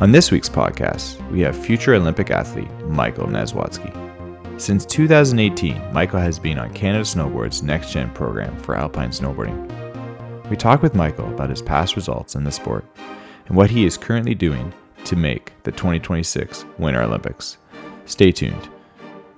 On 0.00 0.12
this 0.12 0.30
week's 0.30 0.48
podcast, 0.48 1.28
we 1.32 1.40
have 1.40 1.56
future 1.56 1.92
Olympic 1.96 2.30
athlete 2.30 2.70
Michael 2.84 3.26
Neswatsky. 3.26 3.90
Since 4.60 4.86
2018, 4.86 5.92
Michael 5.92 6.20
has 6.20 6.38
been 6.38 6.56
on 6.56 6.72
Canada 6.72 7.02
Snowboard's 7.02 7.64
Next 7.64 7.90
Gen 7.90 8.08
program 8.10 8.56
for 8.58 8.76
alpine 8.76 9.10
snowboarding. 9.10 9.58
We 10.48 10.56
talk 10.56 10.82
with 10.82 10.94
Michael 10.94 11.26
about 11.26 11.50
his 11.50 11.62
past 11.62 11.96
results 11.96 12.36
in 12.36 12.44
the 12.44 12.52
sport 12.52 12.84
and 13.46 13.56
what 13.56 13.70
he 13.70 13.84
is 13.86 13.96
currently 13.96 14.36
doing 14.36 14.72
to 15.02 15.16
make 15.16 15.52
the 15.64 15.72
2026 15.72 16.64
Winter 16.78 17.02
Olympics. 17.02 17.58
Stay 18.06 18.30
tuned. 18.30 18.68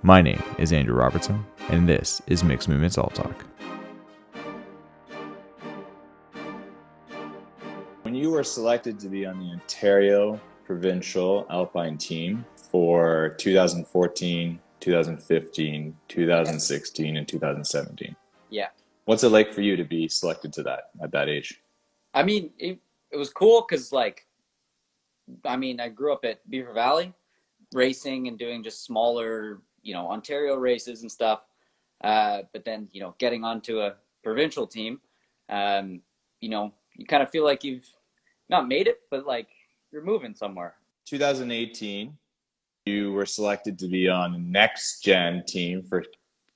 My 0.02 0.20
name 0.20 0.42
is 0.58 0.74
Andrew 0.74 0.94
Robertson, 0.94 1.42
and 1.70 1.88
this 1.88 2.20
is 2.26 2.44
Mixed 2.44 2.68
Movements 2.68 2.98
All 2.98 3.08
Talk. 3.08 3.46
When 8.02 8.14
you 8.14 8.30
were 8.30 8.44
selected 8.44 9.00
to 9.00 9.08
be 9.08 9.24
on 9.24 9.38
the 9.38 9.52
Ontario 9.52 10.38
provincial 10.70 11.48
alpine 11.50 11.98
team 11.98 12.44
for 12.54 13.34
2014, 13.38 14.60
2015, 14.78 15.96
2016, 16.06 17.16
and 17.16 17.26
2017. 17.26 18.14
Yeah. 18.50 18.68
What's 19.04 19.24
it 19.24 19.30
like 19.30 19.52
for 19.52 19.62
you 19.62 19.74
to 19.74 19.82
be 19.82 20.06
selected 20.06 20.52
to 20.52 20.62
that 20.62 20.90
at 21.02 21.10
that 21.10 21.28
age? 21.28 21.60
I 22.14 22.22
mean, 22.22 22.52
it, 22.56 22.78
it 23.10 23.16
was 23.16 23.30
cool 23.30 23.66
because, 23.68 23.90
like, 23.90 24.28
I 25.44 25.56
mean, 25.56 25.80
I 25.80 25.88
grew 25.88 26.12
up 26.12 26.24
at 26.24 26.48
Beaver 26.48 26.72
Valley 26.72 27.12
racing 27.74 28.28
and 28.28 28.38
doing 28.38 28.62
just 28.62 28.84
smaller, 28.84 29.62
you 29.82 29.92
know, 29.92 30.06
Ontario 30.06 30.54
races 30.54 31.02
and 31.02 31.10
stuff. 31.10 31.40
Uh, 32.04 32.42
but 32.52 32.64
then, 32.64 32.86
you 32.92 33.00
know, 33.00 33.16
getting 33.18 33.42
onto 33.42 33.80
a 33.80 33.96
provincial 34.22 34.68
team, 34.68 35.00
um, 35.48 36.00
you 36.40 36.48
know, 36.48 36.72
you 36.94 37.06
kind 37.06 37.24
of 37.24 37.30
feel 37.30 37.42
like 37.42 37.64
you've 37.64 37.88
not 38.48 38.68
made 38.68 38.86
it, 38.86 39.00
but 39.10 39.26
like 39.26 39.48
you're 39.92 40.02
moving 40.04 40.34
somewhere. 40.34 40.74
2018, 41.06 42.16
you 42.86 43.12
were 43.12 43.26
selected 43.26 43.78
to 43.78 43.88
be 43.88 44.08
on 44.08 44.32
the 44.32 44.38
next 44.38 45.02
gen 45.02 45.44
team 45.46 45.82
for 45.82 46.04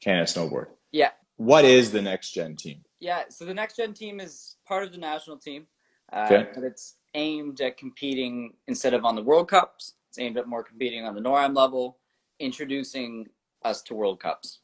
Canada 0.01 0.27
Snowboard. 0.27 0.67
Yeah. 0.93 1.11
What 1.37 1.65
is 1.65 1.91
the 1.91 2.03
next 2.03 2.33
gen 2.33 2.57
team? 2.57 2.81
Yeah. 3.01 3.25
So 3.29 3.45
the 3.45 3.55
next 3.55 3.77
gen 3.77 3.93
team 3.95 4.21
is 4.21 4.57
part 4.67 4.85
of 4.85 4.93
the 4.93 4.99
national 4.99 5.37
team, 5.39 5.67
uh, 6.13 6.29
Okay. 6.31 6.51
but 6.55 6.65
it's 6.65 6.97
aimed 7.15 7.61
at 7.61 7.77
competing 7.77 8.55
instead 8.69 8.95
of 8.95 9.05
on 9.05 9.15
the 9.17 9.23
World 9.23 9.49
Cups. 9.49 9.95
It's 10.09 10.19
aimed 10.19 10.37
at 10.39 10.47
more 10.47 10.63
competing 10.63 11.05
on 11.05 11.15
the 11.15 11.21
NORAM 11.21 11.55
level, 11.57 11.99
introducing 12.39 13.27
us 13.65 13.83
to 13.83 13.95
World 13.95 14.21
Cups. 14.21 14.61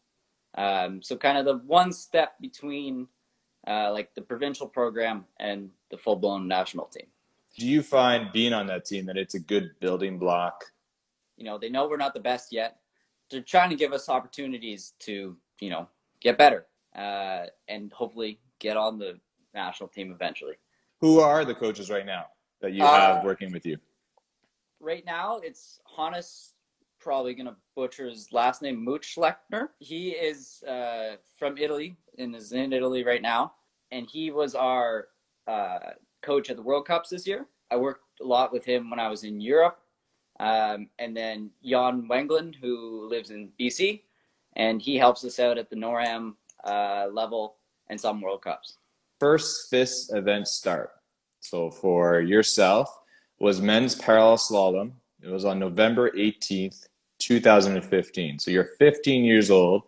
Um, 0.57 1.03
so 1.03 1.17
kind 1.17 1.39
of 1.39 1.45
the 1.45 1.59
one 1.67 1.93
step 1.93 2.35
between 2.41 3.09
uh, 3.67 3.93
like 3.93 4.15
the 4.15 4.23
provincial 4.23 4.67
program 4.67 5.25
and 5.39 5.71
the 5.91 5.99
full 5.99 6.17
blown 6.17 6.49
national 6.49 6.87
team. 6.87 7.07
Do 7.61 7.69
you 7.69 7.83
find 7.83 8.33
being 8.33 8.55
on 8.55 8.67
that 8.69 8.87
team 8.87 9.05
that 9.05 9.19
it's 9.19 9.35
a 9.35 9.39
good 9.39 9.73
building 9.81 10.19
block? 10.19 10.65
You 11.37 11.45
know, 11.45 11.59
they 11.59 11.69
know 11.69 11.87
we're 11.87 11.99
not 11.99 12.15
the 12.15 12.21
best 12.21 12.55
yet. 12.55 12.79
They're 13.31 13.43
trying 13.43 13.69
to 13.69 13.77
give 13.77 13.93
us 13.93 14.09
opportunities 14.09 14.95
to, 15.01 15.37
you 15.61 15.69
know, 15.69 15.87
get 16.23 16.39
better 16.39 16.65
uh, 16.97 17.49
and 17.69 17.93
hopefully 17.93 18.41
get 18.61 18.79
on 18.79 18.99
the 18.99 19.21
national 19.53 19.91
team 19.91 20.11
eventually. 20.11 20.55
Who 21.03 21.21
are 21.21 21.45
the 21.45 21.55
coaches 21.55 21.91
right 21.91 22.07
now 22.07 22.29
that 22.63 22.73
you 22.73 22.83
Uh, 22.83 23.17
have 23.17 23.25
working 23.25 23.53
with 23.53 23.67
you? 23.67 23.77
right 24.83 25.05
now 25.05 25.37
it's 25.41 25.81
Hannes 25.95 26.55
probably 26.99 27.35
gonna 27.35 27.57
butcher 27.77 28.09
his 28.09 28.33
last 28.33 28.63
name 28.63 28.83
Mooch 28.83 29.19
He 29.81 30.13
is 30.13 30.63
uh, 30.63 31.17
from 31.37 31.59
Italy 31.59 31.99
and 32.17 32.35
is 32.35 32.53
in 32.53 32.73
Italy 32.73 33.05
right 33.05 33.21
now, 33.21 33.53
and 33.91 34.09
he 34.09 34.31
was 34.31 34.55
our 34.55 35.09
uh, 35.47 35.91
coach 36.23 36.51
at 36.51 36.57
the 36.57 36.63
World 36.63 36.87
Cups 36.87 37.11
this 37.11 37.27
year. 37.27 37.47
I 37.71 37.77
worked 37.77 38.21
a 38.21 38.25
lot 38.25 38.53
with 38.53 38.65
him 38.65 38.91
when 38.91 38.99
I 38.99 39.09
was 39.09 39.25
in 39.25 39.41
Europe, 39.41 39.79
um, 40.41 40.89
and 40.99 41.17
then 41.17 41.51
Jan 41.65 42.09
Wengland, 42.09 42.57
who 42.61 43.09
lives 43.09 43.31
in 43.31 43.51
BC, 43.59 44.03
and 44.57 44.81
he 44.83 44.97
helps 44.97 45.25
us 45.25 45.39
out 45.39 45.59
at 45.59 45.71
the 45.71 45.77
NORAM 45.77 46.35
uh, 46.65 47.07
level 47.13 47.57
and 47.89 48.01
some 48.01 48.21
World 48.21 48.43
Cups. 48.43 48.77
First 49.19 49.71
FIS 49.71 50.11
event 50.13 50.49
start. 50.49 50.91
So 51.41 51.71
for 51.71 52.21
yourself 52.21 52.89
was 53.39 53.61
men's 53.61 53.95
parallel 53.95 54.37
slalom. 54.37 54.93
It 55.23 55.29
was 55.29 55.45
on 55.45 55.59
November 55.59 56.11
18th, 56.11 56.87
2015. 57.19 58.39
So 58.39 58.51
you're 58.51 58.71
15 58.79 59.25
years 59.25 59.51
old 59.51 59.83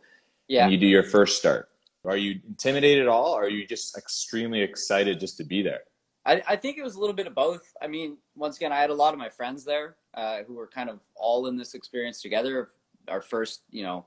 Yeah. 0.49 0.65
and 0.65 0.73
you 0.73 0.79
do 0.79 0.87
your 0.87 1.03
first 1.03 1.39
start. 1.39 1.69
Are 2.05 2.17
you 2.17 2.41
intimidated 2.49 3.03
at 3.03 3.09
all 3.09 3.33
or 3.33 3.45
are 3.45 3.51
you 3.51 3.67
just 3.67 3.97
extremely 3.97 4.61
excited 4.61 5.21
just 5.21 5.37
to 5.39 5.45
be 5.45 5.63
there? 5.63 5.83
I, 6.25 6.43
I 6.49 6.57
think 6.57 6.79
it 6.79 6.85
was 6.85 6.95
a 6.95 7.01
little 7.01 7.15
bit 7.15 7.27
of 7.27 7.35
both. 7.35 7.73
I 7.83 7.89
mean, 7.89 8.17
once 8.37 8.57
again, 8.57 8.73
I 8.73 8.81
had 8.81 8.91
a 8.91 8.95
lot 8.95 9.13
of 9.13 9.19
my 9.19 9.29
friends 9.29 9.65
there 9.65 9.97
uh, 10.15 10.39
who 10.47 10.55
were 10.55 10.69
kind 10.69 10.89
of 10.89 11.01
all 11.17 11.47
in 11.47 11.57
this 11.57 11.75
experience 11.75 12.23
together. 12.23 12.71
Our 13.09 13.21
first, 13.21 13.63
you 13.71 13.83
know, 13.83 14.07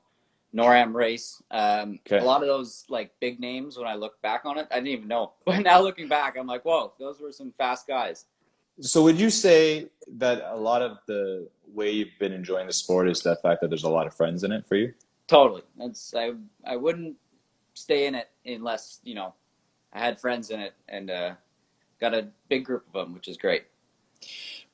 NORAM 0.55 0.93
race. 0.93 1.41
Um, 1.51 1.99
Okay. 2.05 2.19
A 2.19 2.23
lot 2.23 2.41
of 2.41 2.47
those 2.47 2.85
like 2.89 3.11
big 3.19 3.39
names. 3.39 3.77
When 3.77 3.87
I 3.87 3.95
look 3.95 4.21
back 4.21 4.45
on 4.45 4.57
it, 4.57 4.67
I 4.71 4.75
didn't 4.75 4.87
even 4.89 5.07
know. 5.07 5.33
But 5.45 5.59
now 5.59 5.81
looking 5.81 6.07
back, 6.07 6.37
I'm 6.37 6.47
like, 6.47 6.63
whoa, 6.63 6.93
those 6.97 7.19
were 7.19 7.31
some 7.31 7.53
fast 7.57 7.87
guys. 7.87 8.25
So 8.81 9.03
would 9.03 9.19
you 9.19 9.29
say 9.29 9.87
that 10.17 10.43
a 10.51 10.55
lot 10.55 10.81
of 10.81 10.97
the 11.07 11.47
way 11.73 11.91
you've 11.91 12.17
been 12.19 12.33
enjoying 12.33 12.67
the 12.67 12.73
sport 12.73 13.09
is 13.09 13.21
the 13.21 13.35
fact 13.37 13.61
that 13.61 13.69
there's 13.69 13.83
a 13.83 13.89
lot 13.89 14.05
of 14.07 14.13
friends 14.13 14.43
in 14.43 14.51
it 14.51 14.65
for 14.65 14.75
you? 14.75 14.93
Totally. 15.27 15.63
That's 15.77 16.13
I. 16.13 16.33
I 16.65 16.75
wouldn't 16.75 17.15
stay 17.73 18.07
in 18.07 18.15
it 18.15 18.29
unless 18.45 18.99
you 19.03 19.15
know 19.15 19.33
I 19.93 19.99
had 19.99 20.19
friends 20.19 20.49
in 20.49 20.59
it 20.59 20.73
and 20.87 21.09
uh, 21.09 21.33
got 21.99 22.13
a 22.13 22.27
big 22.49 22.65
group 22.65 22.85
of 22.87 22.93
them, 22.93 23.13
which 23.13 23.27
is 23.27 23.37
great. 23.37 23.63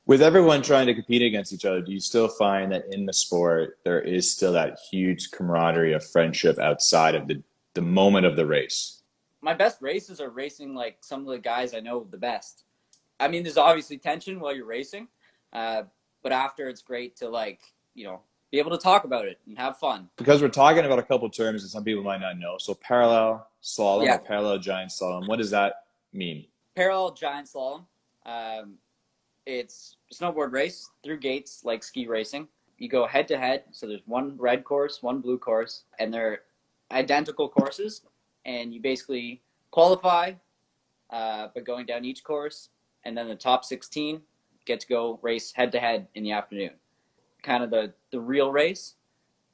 With 0.06 0.20
everyone 0.22 0.62
trying 0.62 0.86
to 0.86 0.94
compete 0.94 1.22
against 1.22 1.52
each 1.52 1.64
other, 1.64 1.80
do 1.80 1.92
you 1.92 2.00
still 2.00 2.28
find 2.28 2.72
that 2.72 2.84
in 2.90 3.06
the 3.06 3.12
sport 3.12 3.78
there 3.84 4.00
is 4.00 4.30
still 4.30 4.52
that 4.52 4.78
huge 4.90 5.30
camaraderie 5.30 5.92
of 5.92 6.04
friendship 6.04 6.58
outside 6.58 7.14
of 7.14 7.28
the, 7.28 7.42
the 7.74 7.82
moment 7.82 8.26
of 8.26 8.36
the 8.36 8.46
race? 8.46 9.02
my 9.42 9.52
best 9.52 9.82
races 9.82 10.20
are 10.20 10.30
racing 10.30 10.74
like 10.74 10.98
some 11.00 11.20
of 11.22 11.26
the 11.26 11.38
guys 11.38 11.74
I 11.74 11.80
know 11.80 12.06
the 12.10 12.16
best. 12.16 12.64
I 13.20 13.28
mean, 13.28 13.42
there's 13.42 13.56
obviously 13.58 13.98
tension 13.98 14.40
while 14.40 14.54
you're 14.54 14.66
racing, 14.66 15.08
uh, 15.52 15.82
but 16.22 16.32
after 16.32 16.68
it's 16.68 16.80
great 16.80 17.16
to 17.16 17.28
like 17.28 17.60
you 17.94 18.04
know 18.04 18.20
be 18.50 18.58
able 18.58 18.70
to 18.70 18.78
talk 18.78 19.04
about 19.04 19.26
it 19.26 19.40
and 19.46 19.58
have 19.58 19.78
fun. 19.78 20.08
Because 20.16 20.40
we're 20.40 20.48
talking 20.48 20.84
about 20.84 20.98
a 20.98 21.02
couple 21.02 21.28
terms 21.28 21.62
that 21.62 21.70
some 21.70 21.84
people 21.84 22.02
might 22.02 22.20
not 22.20 22.38
know. 22.38 22.56
So 22.58 22.74
parallel 22.74 23.48
slalom 23.62 24.04
Yeah. 24.04 24.16
or 24.16 24.18
parallel 24.20 24.58
giant 24.58 24.90
slalom, 24.90 25.26
what 25.26 25.36
does 25.38 25.50
that 25.50 25.86
mean? 26.12 26.46
Parallel 26.74 27.12
giant 27.12 27.48
slalom. 27.48 27.84
Um, 28.24 28.74
it's 29.46 29.96
snowboard 30.12 30.52
race 30.52 30.90
through 31.02 31.18
gates 31.18 31.62
like 31.64 31.82
ski 31.82 32.06
racing. 32.06 32.48
You 32.78 32.88
go 32.88 33.06
head 33.06 33.28
to 33.28 33.38
head, 33.38 33.64
so 33.70 33.86
there's 33.86 34.06
one 34.06 34.36
red 34.38 34.64
course, 34.64 35.02
one 35.02 35.20
blue 35.20 35.38
course, 35.38 35.84
and 35.98 36.12
they're 36.12 36.42
identical 36.90 37.48
courses. 37.48 38.02
And 38.44 38.72
you 38.72 38.80
basically 38.80 39.42
qualify 39.70 40.32
uh, 41.10 41.48
by 41.54 41.60
going 41.60 41.86
down 41.86 42.04
each 42.04 42.24
course, 42.24 42.70
and 43.04 43.16
then 43.16 43.28
the 43.28 43.34
top 43.34 43.64
16 43.64 44.20
get 44.64 44.80
to 44.80 44.86
go 44.86 45.18
race 45.22 45.52
head 45.52 45.72
to 45.72 45.80
head 45.80 46.08
in 46.14 46.22
the 46.22 46.32
afternoon. 46.32 46.70
Kind 47.42 47.62
of 47.64 47.70
the, 47.70 47.92
the 48.12 48.20
real 48.20 48.50
race, 48.50 48.94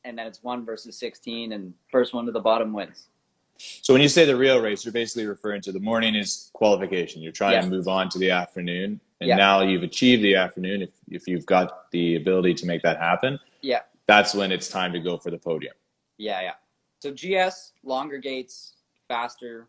and 0.05 0.17
then 0.17 0.27
it's 0.27 0.43
one 0.43 0.65
versus 0.65 0.99
16, 0.99 1.53
and 1.53 1.75
first 1.91 2.15
one 2.15 2.27
to 2.27 2.33
the 2.33 2.41
bottom 2.41 2.73
wins. 2.73 3.09
So 3.59 3.93
when 3.93 4.01
you 4.03 4.09
say 4.09 4.25
the 4.25 4.37
real 4.37 4.61
race, 4.61 4.85
you're 4.85 4.93
basically 4.93 5.27
referring 5.27 5.61
to 5.63 5.73
the 5.73 5.81
morning 5.81 6.15
is 6.15 6.51
qualification. 6.53 7.23
You're 7.23 7.33
trying 7.33 7.55
Yeah. 7.55 7.61
to 7.63 7.67
move 7.69 7.89
on 7.89 8.09
to 8.11 8.19
the 8.19 8.31
afternoon. 8.31 9.01
And 9.21 9.29
Yeah. 9.29 9.37
now 9.37 9.63
you've 9.63 9.83
achieved 9.83 10.23
the 10.23 10.37
afternoon. 10.37 10.83
If, 10.83 10.91
if 11.11 11.27
you've 11.27 11.45
got 11.47 11.91
the 11.91 12.15
ability 12.17 12.55
to 12.55 12.67
make 12.67 12.83
that 12.83 12.99
happen, 12.99 13.41
Yeah. 13.63 13.83
that's 14.07 14.33
when 14.35 14.53
it's 14.53 14.69
time 14.69 14.93
to 14.93 15.01
go 15.01 15.17
for 15.17 15.31
the 15.33 15.39
podium. 15.39 15.75
Yeah, 16.19 16.41
yeah. 16.41 16.55
So 17.01 17.11
GS, 17.13 17.73
longer 17.83 18.19
gates, 18.19 18.75
faster, 19.09 19.69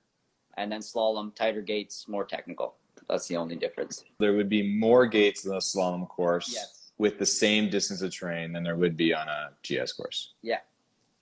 and 0.57 0.71
then 0.71 0.81
slalom, 0.81 1.33
tighter 1.33 1.61
gates, 1.61 2.07
more 2.07 2.25
technical. 2.25 2.75
That's 3.07 3.27
the 3.27 3.37
only 3.37 3.55
difference. 3.55 4.03
There 4.19 4.33
would 4.33 4.49
be 4.49 4.77
more 4.77 5.07
gates 5.07 5.45
in 5.45 5.53
a 5.53 5.57
slalom 5.57 6.07
course 6.07 6.51
Yes. 6.53 6.91
with 6.99 7.17
the 7.17 7.25
same 7.25 7.69
distance 7.69 8.01
of 8.03 8.13
terrain 8.13 8.51
than 8.53 8.63
there 8.63 8.75
would 8.75 8.95
be 8.97 9.13
on 9.15 9.27
a 9.27 9.51
GS 9.63 9.93
course. 9.93 10.33
Yeah. 10.43 10.59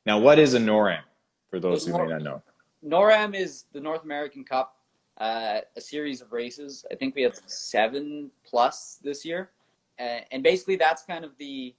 Now, 0.06 0.20
what 0.20 0.38
is 0.40 0.54
a 0.54 0.60
NORAM 0.60 1.04
for 1.50 1.60
those 1.62 1.86
who 1.86 1.94
Nor- 1.94 2.06
may 2.08 2.14
not 2.14 2.22
know? 2.24 2.44
NORAM 2.88 3.36
is 3.36 3.66
the 3.74 3.82
North 3.82 4.04
American 4.04 4.44
Cup, 4.44 4.78
uh, 5.18 5.60
a 5.76 5.82
series 5.82 6.22
of 6.22 6.32
races. 6.32 6.86
I 6.92 6.96
think 6.96 7.16
we 7.16 7.22
have 7.24 7.38
seven 7.46 8.32
plus 8.46 9.00
this 9.04 9.26
year. 9.26 9.52
Uh, 10.00 10.20
and 10.32 10.42
basically, 10.42 10.78
that's 10.78 11.04
kind 11.04 11.26
of 11.26 11.32
the 11.38 11.76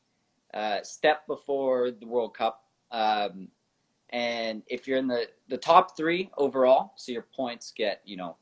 uh, 0.53 0.83
step 0.83 1.27
before 1.27 1.91
the 1.91 2.07
World 2.07 2.35
Cup. 2.35 2.65
Um, 2.91 3.49
and 4.11 4.63
if 4.67 4.87
you're 4.87 4.99
in 4.99 5.07
the, 5.07 5.29
the 5.49 5.57
top 5.57 5.97
three 5.97 6.31
overall, 6.37 6.93
so 6.97 7.13
your 7.13 7.27
points 7.35 7.73
get, 7.75 8.03
you 8.05 8.17
know, 8.17 8.37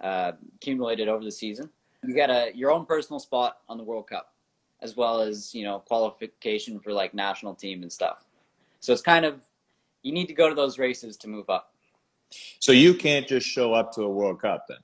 uh, 0.00 0.32
accumulated 0.56 1.08
over 1.08 1.24
the 1.24 1.32
season, 1.32 1.70
you 2.04 2.14
get 2.14 2.30
a 2.30 2.50
your 2.54 2.70
own 2.70 2.84
personal 2.84 3.18
spot 3.18 3.58
on 3.68 3.78
the 3.78 3.84
World 3.84 4.08
Cup, 4.08 4.34
as 4.82 4.96
well 4.96 5.20
as, 5.20 5.54
you 5.54 5.64
know, 5.64 5.78
qualification 5.80 6.78
for 6.78 6.92
like 6.92 7.14
national 7.14 7.54
team 7.54 7.82
and 7.82 7.90
stuff. 7.90 8.26
So 8.80 8.92
it's 8.92 9.02
kind 9.02 9.24
of, 9.24 9.40
you 10.02 10.12
need 10.12 10.26
to 10.26 10.34
go 10.34 10.48
to 10.48 10.54
those 10.54 10.78
races 10.78 11.16
to 11.18 11.28
move 11.28 11.48
up. 11.48 11.73
So 12.60 12.72
you 12.72 12.94
can't 12.94 13.26
just 13.26 13.46
show 13.46 13.74
up 13.74 13.92
to 13.94 14.02
a 14.02 14.08
World 14.08 14.40
Cup 14.40 14.64
then. 14.68 14.78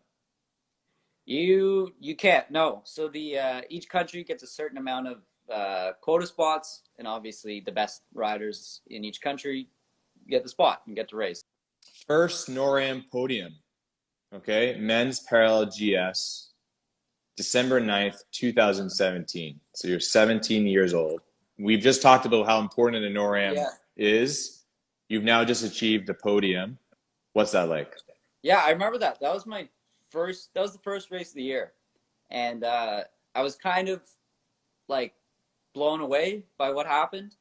You 1.27 1.93
you 2.01 2.17
can't 2.17 2.51
no. 2.51 2.83
So 2.85 3.09
the 3.09 3.39
uh, 3.39 3.61
each 3.69 3.89
country 3.89 4.25
gets 4.25 4.43
a 4.43 4.47
certain 4.47 4.79
amount 4.79 5.09
of 5.09 5.19
uh, 5.53 5.93
quota 6.01 6.27
spots, 6.27 6.83
and 6.99 7.07
obviously 7.07 7.61
the 7.61 7.73
best 7.73 8.03
riders 8.15 8.81
in 8.89 9.05
each 9.05 9.21
country 9.21 9.69
get 10.29 10.43
the 10.43 10.49
spot 10.49 10.83
and 10.87 10.97
get 10.97 11.09
to 11.11 11.17
race. 11.17 11.43
First 12.07 12.49
NORAM 12.49 13.05
podium. 13.11 13.55
Okay, 14.35 14.77
men's 14.79 15.21
parallel 15.21 15.67
GS, 15.67 16.51
December 17.37 17.81
9th, 17.81 18.19
2017. 18.33 19.59
So 19.75 19.89
you're 19.89 19.99
17 19.99 20.67
years 20.67 20.95
old. 20.95 21.21
We've 21.59 21.81
just 21.81 22.01
talked 22.01 22.27
about 22.27 22.47
how 22.47 22.61
important 22.61 23.05
a 23.05 23.09
NORAM 23.09 23.55
Yeah. 23.55 23.67
is. 23.97 24.65
You've 25.09 25.25
now 25.25 25.45
just 25.45 25.65
achieved 25.65 26.07
the 26.07 26.15
podium. 26.15 26.79
What's 27.33 27.53
that 27.53 27.69
like? 27.69 27.95
Yeah, 28.43 28.59
I 28.65 28.71
remember 28.71 28.99
that. 28.99 29.21
That 29.21 29.33
was 29.33 29.47
my 29.47 29.69
first. 30.11 30.51
That 30.55 30.63
was 30.63 30.73
the 30.73 30.79
first 30.79 31.11
race 31.11 31.29
of 31.29 31.35
the 31.35 31.43
year, 31.43 31.73
and 32.31 32.65
uh, 32.65 33.05
I 33.35 33.43
was 33.43 33.55
kind 33.57 33.89
of 33.89 34.03
like 34.89 35.15
blown 35.75 36.01
away 36.01 36.45
by 36.59 36.71
what 36.71 36.87
happened. 36.87 37.37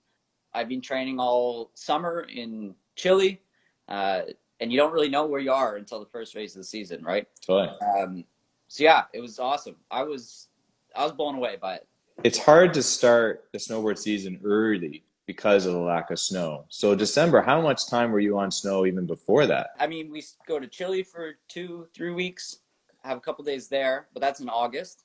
I've 0.54 0.70
been 0.70 0.82
training 0.82 1.20
all 1.20 1.72
summer 1.74 2.22
in 2.22 2.76
Chile, 2.96 3.42
uh, 3.88 4.22
and 4.60 4.72
you 4.72 4.78
don't 4.78 4.94
really 4.94 5.10
know 5.10 5.26
where 5.26 5.40
you 5.40 5.52
are 5.52 5.78
until 5.78 6.00
the 6.00 6.06
first 6.08 6.36
race 6.36 6.56
of 6.56 6.62
the 6.62 6.68
season, 6.68 7.04
right? 7.04 7.28
Totally. 7.42 7.76
Um, 7.98 8.26
so 8.68 8.84
yeah, 8.84 9.04
it 9.14 9.22
was 9.22 9.40
awesome. 9.40 9.76
I 9.90 10.04
was 10.04 10.50
I 10.96 11.04
was 11.04 11.14
blown 11.14 11.36
away 11.36 11.58
by 11.60 11.76
it. 11.76 11.88
It's 12.24 12.38
hard 12.38 12.74
to 12.74 12.84
start 12.84 13.46
the 13.54 13.58
snowboard 13.58 13.98
season 13.98 14.40
early 14.44 15.04
because 15.30 15.68
of 15.68 15.74
the 15.74 15.80
lack 15.80 16.10
of 16.10 16.20
snow. 16.20 16.66
So 16.70 16.96
December, 16.96 17.44
how 17.44 17.62
much 17.62 17.88
time 17.88 18.12
were 18.12 18.20
you 18.20 18.40
on 18.40 18.50
snow 18.50 18.88
even 18.88 19.06
before 19.06 19.46
that? 19.46 19.68
I 19.80 19.86
mean, 19.86 20.10
we 20.10 20.24
go 20.48 20.60
to 20.60 20.66
Chile 20.66 21.04
for 21.04 21.36
two, 21.48 21.86
three 21.94 22.10
weeks, 22.10 22.62
have 23.04 23.16
a 23.16 23.22
couple 23.22 23.46
days 23.46 23.68
there, 23.68 24.08
but 24.12 24.22
that's 24.22 24.40
in 24.40 24.50
August. 24.50 25.04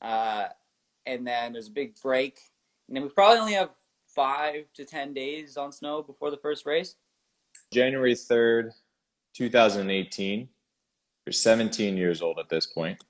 Uh, 0.00 0.46
and 1.04 1.26
then 1.26 1.52
there's 1.52 1.68
a 1.68 1.72
big 1.72 1.94
break. 2.00 2.38
And 2.88 2.96
then 2.96 3.02
we 3.02 3.10
probably 3.10 3.38
only 3.38 3.52
have 3.52 3.68
five 4.06 4.64
to 4.76 4.86
10 4.86 5.12
days 5.12 5.58
on 5.58 5.72
snow 5.72 6.02
before 6.02 6.30
the 6.30 6.38
first 6.38 6.64
race. 6.64 6.94
January 7.70 8.14
3rd, 8.14 8.70
2018. 9.34 10.48
You're 11.26 11.32
17 11.34 11.98
years 11.98 12.22
old 12.22 12.38
at 12.38 12.48
this 12.48 12.64
point. 12.64 13.04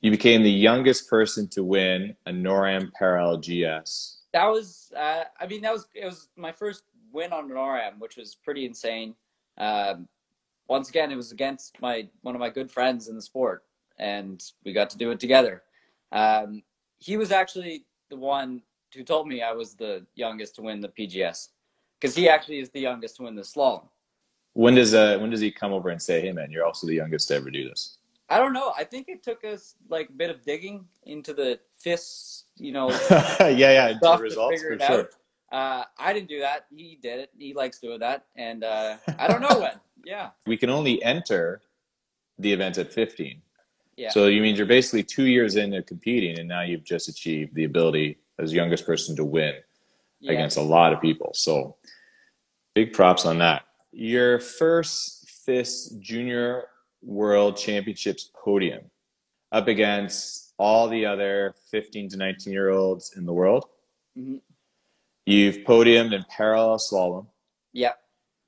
You 0.00 0.10
became 0.10 0.42
the 0.42 0.50
youngest 0.50 1.08
person 1.08 1.46
to 1.50 1.62
win 1.62 2.16
a 2.26 2.32
NORAM 2.32 2.90
Parallel 2.98 3.38
GS. 3.38 4.22
That 4.36 4.48
was, 4.48 4.92
uh, 4.94 5.24
I 5.40 5.46
mean, 5.46 5.62
that 5.62 5.72
was, 5.72 5.88
it 5.94 6.04
was 6.04 6.28
my 6.36 6.52
first 6.52 6.82
win 7.10 7.32
on 7.32 7.50
a 7.50 7.54
NORAM, 7.54 7.98
which 7.98 8.18
was 8.18 8.34
pretty 8.34 8.66
insane. 8.66 9.14
Um, 9.56 10.08
once 10.68 10.90
again, 10.90 11.10
it 11.10 11.16
was 11.16 11.32
against 11.32 11.80
my, 11.80 12.06
one 12.20 12.34
of 12.34 12.38
my 12.38 12.50
good 12.50 12.70
friends 12.70 13.08
in 13.08 13.14
the 13.14 13.22
sport 13.22 13.64
and 13.98 14.42
we 14.62 14.74
got 14.74 14.90
to 14.90 14.98
do 14.98 15.10
it 15.10 15.20
together. 15.20 15.62
Um, 16.12 16.62
he 16.98 17.16
was 17.16 17.32
actually 17.32 17.86
the 18.10 18.18
one 18.18 18.60
who 18.94 19.04
told 19.04 19.26
me 19.26 19.40
I 19.40 19.52
was 19.52 19.72
the 19.72 20.04
youngest 20.16 20.56
to 20.56 20.62
win 20.62 20.82
the 20.82 20.90
PGS 20.90 21.48
because 21.98 22.14
he 22.14 22.28
actually 22.28 22.58
is 22.58 22.68
the 22.68 22.80
youngest 22.80 23.16
to 23.16 23.22
win 23.22 23.36
the 23.36 23.42
slalom. 23.42 23.88
When 24.52 24.74
does 24.74 24.92
uh 24.92 25.16
when 25.18 25.30
does 25.30 25.40
he 25.40 25.50
come 25.50 25.72
over 25.72 25.88
and 25.88 26.00
say, 26.00 26.20
"Hey 26.20 26.32
man, 26.32 26.50
you're 26.50 26.64
also 26.66 26.86
the 26.86 26.94
youngest 26.94 27.28
to 27.28 27.36
ever 27.36 27.50
do 27.50 27.68
this"? 27.68 27.95
I 28.28 28.38
don't 28.38 28.52
know. 28.52 28.72
I 28.76 28.84
think 28.84 29.08
it 29.08 29.22
took 29.22 29.44
us 29.44 29.76
like 29.88 30.08
a 30.08 30.12
bit 30.12 30.30
of 30.30 30.42
digging 30.44 30.86
into 31.04 31.32
the 31.32 31.60
FIS, 31.78 32.44
you 32.56 32.72
know, 32.72 32.90
yeah, 33.40 33.48
yeah, 33.48 33.92
the 34.00 34.18
results 34.18 34.62
for 34.62 34.78
sure. 34.78 35.08
Uh, 35.52 35.84
I 35.96 36.12
didn't 36.12 36.28
do 36.28 36.40
that. 36.40 36.66
He 36.74 36.98
did 37.00 37.20
it. 37.20 37.30
He 37.38 37.54
likes 37.54 37.78
doing 37.78 38.00
that, 38.00 38.26
and 38.34 38.64
uh, 38.64 38.96
I 39.18 39.28
don't 39.28 39.40
know 39.40 39.60
when. 39.60 39.78
Yeah, 40.04 40.30
We 40.46 40.56
can 40.56 40.70
only 40.70 41.02
enter 41.04 41.62
the 42.38 42.52
event 42.52 42.78
at 42.78 42.92
15. 42.92 43.40
yeah, 43.96 44.10
So 44.10 44.26
you 44.26 44.42
mean 44.42 44.56
you're 44.56 44.66
basically 44.66 45.04
two 45.04 45.26
years 45.26 45.56
into 45.56 45.82
competing, 45.82 46.38
and 46.38 46.48
now 46.48 46.62
you've 46.62 46.84
just 46.84 47.08
achieved 47.08 47.54
the 47.54 47.64
ability 47.64 48.18
as 48.38 48.52
youngest 48.52 48.84
person 48.84 49.14
to 49.16 49.24
win 49.24 49.54
yeah. 50.20 50.32
against 50.32 50.56
a 50.56 50.62
lot 50.62 50.92
of 50.92 51.00
people. 51.00 51.30
So 51.34 51.76
big 52.74 52.92
props 52.92 53.24
on 53.24 53.38
that. 53.38 53.66
Your 53.92 54.38
first 54.38 55.30
FIS 55.30 55.94
Junior 56.00 56.64
World 57.10 57.56
Championships 57.56 58.30
podium 58.34 58.90
up 59.52 59.68
against 59.68 60.52
all 60.58 60.88
the 60.88 61.06
other 61.06 61.54
15 61.70 62.08
to 62.10 62.16
19 62.16 62.52
year 62.52 62.70
olds 62.70 63.16
in 63.16 63.24
the 63.26 63.32
world. 63.32 63.66
Mhm. 64.18 64.40
You've 65.24 65.58
podiumed 65.58 66.12
in 66.14 66.24
parallel 66.28 66.78
slalom 66.78 67.26
yeah, 67.72 67.92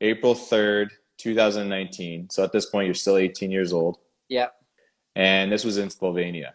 April 0.01 0.35
3rd, 0.35 0.91
2019. 1.19 2.31
So 2.31 2.43
at 2.45 2.53
this 2.53 2.67
point, 2.67 2.87
you're 2.87 2.95
still 2.95 3.17
18 3.17 3.51
years 3.51 3.73
old. 3.73 3.99
yeah, 4.29 4.49
And 5.17 5.51
this 5.53 5.65
was 5.65 5.77
in 5.79 5.89
Slovenia. 5.89 6.53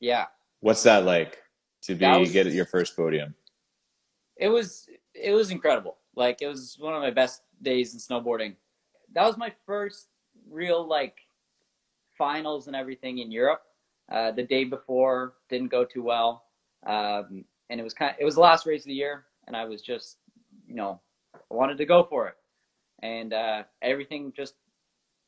yeah. 0.00 0.26
What's 0.60 0.82
that 0.84 1.04
like 1.04 1.42
to 1.82 1.94
be 1.94 2.06
was- 2.06 2.32
get 2.32 2.46
your 2.46 2.64
first 2.66 2.96
podium? 2.96 3.34
it 4.36 4.48
was 4.48 4.88
it 5.14 5.32
was 5.32 5.50
incredible. 5.52 5.96
Like 6.16 6.42
it 6.42 6.48
was 6.48 6.76
one 6.78 6.94
of 6.94 7.00
my 7.02 7.10
best 7.10 7.42
days 7.62 7.92
in 7.94 8.00
snowboarding. 8.00 8.56
That 9.12 9.26
was 9.26 9.36
my 9.36 9.52
first 9.66 10.08
real 10.50 10.84
like 10.86 11.18
finals 12.16 12.66
and 12.66 12.76
everything 12.76 13.18
in 13.18 13.30
Europe. 13.30 13.62
Uh, 14.12 14.30
the 14.32 14.42
day 14.42 14.64
before 14.64 15.34
didn't 15.48 15.68
go 15.68 15.84
too 15.84 16.02
well, 16.02 16.44
um, 16.86 17.44
and 17.70 17.80
it 17.80 17.82
was 17.82 17.94
kind. 17.94 18.10
Of, 18.12 18.16
it 18.20 18.24
was 18.24 18.34
the 18.34 18.42
last 18.42 18.66
race 18.66 18.82
of 18.82 18.88
the 18.88 18.94
year, 18.94 19.24
and 19.46 19.56
I 19.56 19.64
was 19.64 19.80
just 19.80 20.18
you 20.68 20.74
know 20.74 21.00
I 21.34 21.54
wanted 21.54 21.78
to 21.78 21.86
go 21.86 22.04
for 22.04 22.28
it, 22.28 22.34
and 23.02 23.32
uh, 23.32 23.62
everything 23.80 24.32
just 24.36 24.54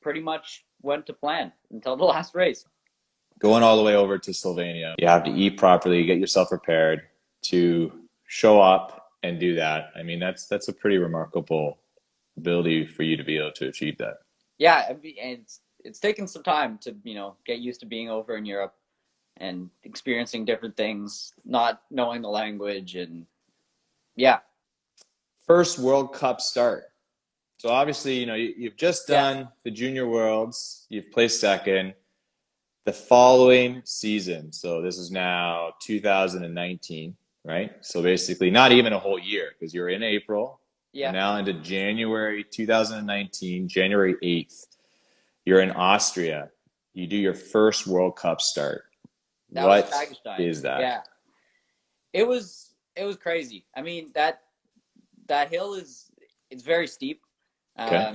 pretty 0.02 0.20
much 0.20 0.64
went 0.82 1.06
to 1.06 1.14
plan 1.14 1.52
until 1.70 1.96
the 1.96 2.04
last 2.14 2.34
race. 2.34 2.66
Going 3.38 3.62
all 3.62 3.76
the 3.76 3.82
way 3.82 3.94
over 3.94 4.18
to 4.18 4.30
Slovenia, 4.30 4.94
you 4.98 5.08
have 5.08 5.24
to 5.24 5.30
eat 5.30 5.56
properly, 5.56 6.04
get 6.04 6.18
yourself 6.18 6.50
prepared 6.50 7.02
to 7.42 7.92
show 8.26 8.60
up 8.60 9.10
and 9.22 9.40
do 9.40 9.54
that. 9.54 9.90
I 9.96 10.02
mean, 10.02 10.20
that's 10.20 10.46
that's 10.46 10.68
a 10.68 10.72
pretty 10.72 10.98
remarkable 10.98 11.78
ability 12.36 12.86
for 12.86 13.02
you 13.02 13.16
to 13.16 13.24
be 13.24 13.38
able 13.38 13.52
to 13.52 13.68
achieve 13.68 13.96
that. 13.98 14.18
yeah, 14.58 14.92
and 15.22 15.46
it's 15.86 16.00
taken 16.00 16.26
some 16.26 16.42
time 16.42 16.78
to 16.78 16.94
you 17.04 17.14
know 17.14 17.36
get 17.46 17.58
used 17.58 17.80
to 17.80 17.86
being 17.86 18.10
over 18.10 18.36
in 18.36 18.44
Europe 18.44 18.74
and 19.38 19.70
experiencing 19.84 20.44
different 20.44 20.76
things, 20.76 21.34
not 21.44 21.82
knowing 21.90 22.22
the 22.22 22.28
language, 22.28 22.96
and 22.96 23.26
yeah, 24.16 24.38
First 25.46 25.78
World 25.78 26.12
Cup 26.14 26.40
start. 26.40 26.84
So 27.58 27.68
obviously, 27.70 28.18
you 28.18 28.26
know, 28.26 28.34
you, 28.34 28.54
you've 28.56 28.76
just 28.76 29.08
Yeah. 29.08 29.32
done 29.32 29.48
the 29.64 29.70
Junior 29.70 30.06
Worlds. 30.08 30.86
You've 30.88 31.10
placed 31.12 31.40
second. 31.40 31.94
The 32.84 32.92
following 32.92 33.82
season, 33.84 34.52
so 34.52 34.80
this 34.80 34.96
is 34.96 35.10
now 35.10 35.72
2019, 35.82 37.16
right? 37.44 37.72
So 37.84 38.00
basically, 38.00 38.48
not 38.48 38.70
even 38.70 38.92
a 38.92 38.98
whole 38.98 39.18
year 39.18 39.50
because 39.58 39.74
you're 39.74 39.88
in 39.88 40.04
April. 40.04 40.60
yeah, 40.92 41.10
Now 41.10 41.36
into 41.36 41.52
January 41.54 42.44
2019, 42.44 43.68
January 43.68 44.14
8th, 44.22 44.75
you're 45.46 45.60
in 45.60 45.70
Austria. 45.70 46.50
You 46.92 47.06
do 47.06 47.16
your 47.16 47.34
first 47.34 47.86
World 47.86 48.16
Cup 48.16 48.42
start. 48.42 48.84
that 49.52 49.66
What 49.66 49.90
is 50.40 50.62
that? 50.62 50.80
Yeah, 50.80 51.00
it 52.12 52.26
was 52.26 52.74
it 52.96 53.04
was 53.04 53.16
crazy. 53.16 53.64
I 53.74 53.80
mean 53.80 54.10
that 54.14 54.42
that 55.28 55.48
hill 55.50 55.74
is 55.74 56.10
it's 56.50 56.62
very 56.62 56.86
steep. 56.86 57.22
Um, 57.76 57.88
Okay. 57.88 58.14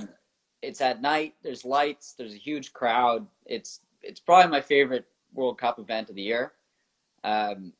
It's 0.60 0.80
at 0.80 1.02
night. 1.02 1.34
There's 1.42 1.64
lights. 1.64 2.14
There's 2.16 2.34
a 2.34 2.38
huge 2.38 2.72
crowd. 2.72 3.26
It's 3.46 3.80
it's 4.00 4.20
probably 4.20 4.48
my 4.50 4.60
favorite 4.60 5.06
World 5.34 5.58
Cup 5.58 5.80
event 5.80 6.08
of 6.08 6.14
the 6.14 6.22
year. 6.22 6.52
Um, 7.24 7.72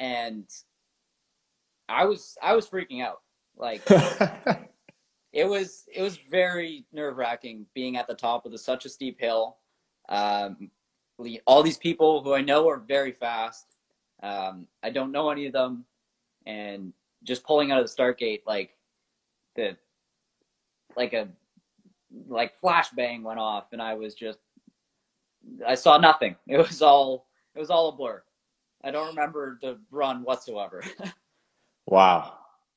and 0.00 0.44
I 1.88 2.04
was 2.06 2.36
I 2.42 2.56
was 2.56 2.68
freaking 2.68 3.00
out. 3.00 3.20
Like 3.56 3.84
it 5.34 5.48
was 5.48 5.84
it 5.92 6.00
was 6.00 6.16
very 6.16 6.86
nerve 6.92 7.16
wracking 7.16 7.66
being 7.74 7.96
at 7.96 8.06
the 8.06 8.14
top 8.14 8.46
of 8.46 8.52
the, 8.52 8.58
such 8.58 8.84
a 8.84 8.88
steep 8.88 9.20
hill. 9.20 9.56
Um, 10.08 10.70
all 11.44 11.62
these 11.62 11.76
people 11.76 12.22
who 12.22 12.34
I 12.34 12.40
know 12.40 12.68
are 12.68 12.78
very 12.78 13.12
fast. 13.12 13.66
Um, 14.22 14.68
I 14.82 14.90
don't 14.90 15.10
know 15.10 15.30
any 15.30 15.46
of 15.46 15.52
them, 15.52 15.84
and 16.46 16.92
just 17.24 17.44
pulling 17.44 17.72
out 17.72 17.80
of 17.80 17.84
the 17.84 17.90
start 17.90 18.18
gate 18.18 18.44
like 18.46 18.76
the 19.56 19.76
like 20.96 21.12
a 21.12 21.28
like 22.28 22.52
flashbang 22.62 23.24
went 23.24 23.40
off, 23.40 23.72
and 23.72 23.82
I 23.82 23.94
was 23.94 24.14
just 24.14 24.38
I 25.66 25.74
saw 25.74 25.98
nothing. 25.98 26.36
It 26.46 26.58
was 26.58 26.80
all 26.80 27.26
it 27.56 27.58
was 27.58 27.70
all 27.70 27.88
a 27.88 27.92
blur. 27.92 28.22
I 28.84 28.92
don't 28.92 29.08
remember 29.08 29.58
the 29.60 29.78
run 29.90 30.22
whatsoever. 30.22 30.84
wow. 31.86 32.34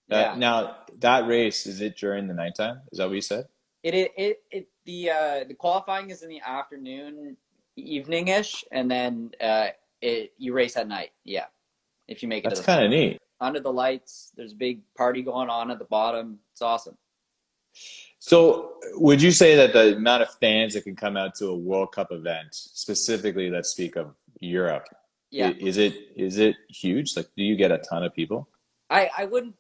That, 0.10 0.34
Yeah. 0.34 0.36
Now, 0.40 0.78
that 1.00 1.28
race, 1.28 1.66
is 1.66 1.82
it 1.82 1.98
during 1.98 2.28
the 2.28 2.34
nighttime? 2.34 2.82
Is 2.92 2.98
that 3.00 3.08
what 3.08 3.16
you 3.16 3.22
said? 3.22 3.48
It 3.84 3.94
it 3.94 4.12
it, 4.18 4.44
it 4.52 4.68
the 4.86 5.12
uh, 5.12 5.44
the 5.48 5.54
qualifying 5.54 6.10
is 6.10 6.24
in 6.24 6.30
the 6.30 6.42
afternoon, 6.42 7.38
evening 7.76 8.28
ish, 8.30 8.66
and 8.72 8.90
then 8.90 9.32
uh, 9.40 9.68
it 10.02 10.34
you 10.38 10.54
race 10.54 10.76
at 10.76 10.88
night. 10.88 11.12
Yeah, 11.24 11.46
if 12.08 12.22
you 12.24 12.28
make 12.28 12.44
it 12.46 12.50
That's 12.50 12.62
kind 12.62 12.84
of 12.84 12.90
neat. 12.90 13.22
under 13.40 13.60
the 13.60 13.72
lights. 13.72 14.32
There's 14.36 14.54
a 14.54 14.56
big 14.56 14.82
party 14.96 15.22
going 15.22 15.50
on 15.50 15.70
at 15.72 15.78
the 15.80 15.86
bottom. 15.86 16.40
It's 16.52 16.62
awesome. 16.62 16.98
So, 18.20 18.74
would 18.96 19.22
you 19.22 19.32
say 19.32 19.56
that 19.56 19.74
the 19.74 19.96
amount 19.96 20.24
of 20.24 20.34
fans 20.42 20.74
that 20.74 20.84
can 20.84 20.96
come 20.96 21.16
out 21.16 21.36
to 21.36 21.48
a 21.50 21.56
World 21.56 21.92
Cup 21.92 22.12
event, 22.12 22.48
specifically, 22.52 23.50
let's 23.52 23.70
speak 23.70 23.96
of 23.96 24.16
Europe, 24.40 24.88
Yeah, 25.30 25.52
is 25.60 25.78
it 25.78 25.94
is 26.16 26.40
it 26.40 26.56
huge? 26.70 27.16
Like, 27.16 27.28
do 27.38 27.44
you 27.44 27.56
get 27.56 27.72
a 27.72 27.78
ton 27.78 28.04
of 28.04 28.14
people? 28.16 28.50
I, 28.90 29.10
I 29.18 29.26
wouldn't 29.26 29.56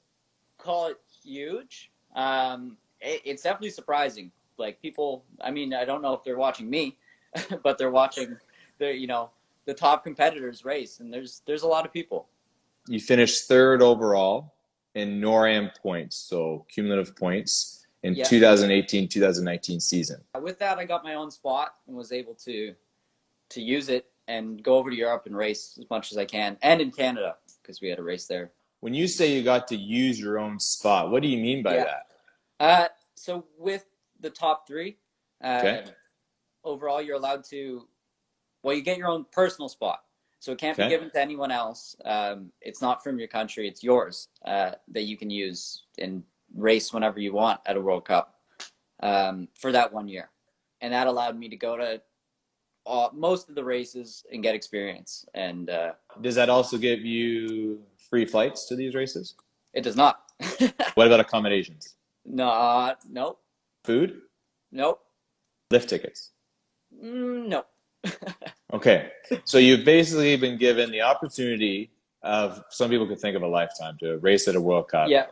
call 0.57 0.87
it 0.87 0.97
huge. 1.23 1.91
Um, 2.15 2.77
it, 3.01 3.21
it's 3.25 3.43
definitely 3.43 3.69
surprising. 3.71 4.31
Like 4.57 4.81
people, 4.81 5.23
I 5.41 5.51
mean, 5.51 5.73
I 5.73 5.85
don't 5.85 6.01
know 6.01 6.13
if 6.13 6.23
they're 6.23 6.37
watching 6.37 6.69
me, 6.69 6.97
but 7.63 7.77
they're 7.77 7.91
watching 7.91 8.37
the 8.79 8.93
you 8.93 9.07
know 9.07 9.29
the 9.65 9.73
top 9.73 10.03
competitors 10.03 10.65
race, 10.65 10.99
and 10.99 11.13
there's 11.13 11.41
there's 11.45 11.63
a 11.63 11.67
lot 11.67 11.85
of 11.85 11.93
people. 11.93 12.27
You 12.87 12.99
finished 12.99 13.47
third 13.47 13.81
overall 13.81 14.53
in 14.95 15.19
NORAM 15.21 15.71
points, 15.81 16.15
so 16.15 16.65
cumulative 16.69 17.15
points 17.15 17.85
in 18.03 18.15
Yeah. 18.15 18.25
2018-2019 18.25 19.81
season. 19.81 20.23
With 20.41 20.57
that, 20.59 20.77
I 20.77 20.85
got 20.85 21.03
my 21.03 21.15
own 21.15 21.29
spot 21.29 21.75
and 21.87 21.95
was 21.95 22.11
able 22.11 22.33
to 22.45 22.73
to 23.49 23.61
use 23.61 23.89
it 23.89 24.09
and 24.27 24.61
go 24.61 24.75
over 24.77 24.89
to 24.89 24.95
Europe 24.95 25.23
and 25.25 25.35
race 25.35 25.77
as 25.79 25.89
much 25.89 26.11
as 26.11 26.17
I 26.17 26.25
can, 26.25 26.57
and 26.61 26.81
in 26.81 26.91
Canada 26.91 27.35
because 27.61 27.81
we 27.81 27.89
had 27.89 27.99
a 27.99 28.03
race 28.03 28.25
there. 28.25 28.51
When 28.79 28.93
you 28.93 29.07
say 29.07 29.33
you 29.33 29.43
got 29.43 29.67
to 29.69 29.75
use 29.75 30.19
your 30.19 30.37
own 30.39 30.59
spot, 30.59 31.09
what 31.09 31.21
do 31.23 31.27
you 31.27 31.37
mean 31.37 31.63
by 31.63 31.75
Yeah. 31.75 31.83
that? 31.85 32.07
Uh, 32.59 32.87
so 33.15 33.45
with 33.57 33.85
the 34.19 34.29
top 34.29 34.67
three, 34.67 34.97
uh, 35.43 35.57
Okay. 35.57 35.83
overall, 36.63 37.01
you're 37.01 37.15
allowed 37.15 37.43
to. 37.45 37.87
Well, 38.63 38.75
you 38.75 38.81
get 38.81 38.97
your 38.97 39.07
own 39.07 39.25
personal 39.31 39.69
spot, 39.69 40.03
so 40.39 40.51
it 40.51 40.57
can't 40.57 40.77
Okay. 40.77 40.87
be 40.87 40.89
given 40.89 41.09
to 41.11 41.21
anyone 41.21 41.51
else. 41.51 41.95
Um, 42.05 42.51
it's 42.61 42.81
not 42.81 43.03
from 43.03 43.19
your 43.19 43.27
country; 43.27 43.67
it's 43.67 43.83
yours 43.83 44.29
uh, 44.45 44.71
that 44.89 45.03
you 45.03 45.17
can 45.17 45.29
use 45.29 45.85
and 45.97 46.23
race 46.55 46.93
whenever 46.93 47.19
you 47.19 47.33
want 47.33 47.59
at 47.65 47.77
a 47.77 47.81
World 47.81 48.05
Cup 48.05 48.39
um, 49.01 49.47
for 49.55 49.71
that 49.71 49.91
one 49.93 50.07
year, 50.07 50.29
and 50.81 50.93
that 50.93 51.07
allowed 51.07 51.37
me 51.37 51.49
to 51.49 51.55
go 51.55 51.77
to 51.77 52.01
all, 52.85 53.11
most 53.13 53.49
of 53.49 53.55
the 53.55 53.63
races 53.63 54.25
and 54.31 54.41
get 54.41 54.55
experience. 54.55 55.25
And 55.33 55.69
uh, 55.69 55.93
Does 56.21 56.35
that 56.35 56.49
also 56.49 56.77
give 56.77 57.01
you 57.01 57.83
free 58.09 58.25
flights 58.25 58.65
to 58.67 58.75
these 58.75 58.95
races? 58.95 59.35
it 59.73 59.81
does 59.83 59.95
not. 59.95 60.23
What 60.95 61.07
about 61.07 61.19
accommodations? 61.19 61.95
no, 62.25 62.95
nope, 63.09 63.39
Food? 63.83 64.21
nope, 64.71 65.01
Lift 65.71 65.89
tickets? 65.89 66.31
mm, 66.93 67.47
nope. 67.47 67.67
Okay. 68.73 69.11
So 69.45 69.59
you've 69.59 69.85
basically 69.85 70.35
been 70.35 70.57
given 70.57 70.91
the 70.91 71.01
opportunity 71.01 71.89
of 72.21 72.61
some 72.69 72.89
people 72.89 73.07
could 73.07 73.19
think 73.19 73.37
of 73.37 73.41
a 73.41 73.47
lifetime 73.47 73.97
to 74.01 74.17
race 74.17 74.45
at 74.49 74.55
a 74.55 74.61
World 74.61 74.89
Cup, 74.89 75.09
yeah. 75.09 75.27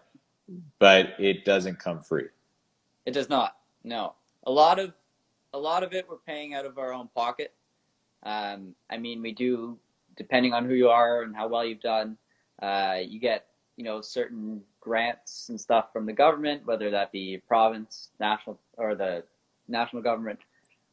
but 0.79 1.15
it 1.19 1.43
doesn't 1.43 1.77
come 1.77 1.99
free. 1.99 2.27
It 3.05 3.11
does 3.11 3.27
not. 3.27 3.57
No. 3.83 4.13
A 4.45 4.51
lot 4.51 4.79
of 4.79 4.93
a 5.53 5.59
lot 5.59 5.83
of 5.83 5.93
it 5.93 6.07
we're 6.09 6.15
paying 6.17 6.53
out 6.53 6.65
of 6.65 6.77
our 6.77 6.93
own 6.93 7.09
pocket. 7.13 7.53
Um, 8.23 8.73
I 8.89 8.97
mean, 8.97 9.21
we 9.21 9.33
do 9.33 9.77
depending 10.15 10.53
on 10.53 10.65
who 10.65 10.73
you 10.73 10.87
are 10.89 11.23
and 11.23 11.35
how 11.35 11.49
well 11.49 11.65
you've 11.65 11.81
done. 11.81 12.17
Uh, 12.61 12.97
you 13.05 13.19
get 13.19 13.47
you 13.77 13.83
know 13.83 14.01
certain 14.01 14.61
grants 14.79 15.49
and 15.49 15.59
stuff 15.59 15.91
from 15.91 16.05
the 16.05 16.13
government, 16.13 16.65
whether 16.65 16.89
that 16.91 17.11
be 17.11 17.41
province, 17.47 18.09
national, 18.19 18.59
or 18.77 18.95
the 18.95 19.23
national 19.67 20.01
government. 20.01 20.39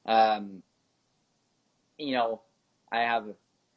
Um, 0.07 0.62
you 1.99 2.12
know, 2.14 2.40
I 2.90 3.00
have 3.00 3.28
a 3.28 3.35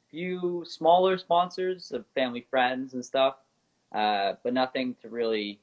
few 0.10 0.64
smaller 0.68 1.18
sponsors 1.18 1.92
of 1.92 2.06
family 2.16 2.46
friends 2.50 2.94
and 2.94 3.06
stuff, 3.06 3.36
uh, 3.94 4.34
but 4.44 4.54
nothing 4.54 4.96
to 5.02 5.10
really. 5.10 5.60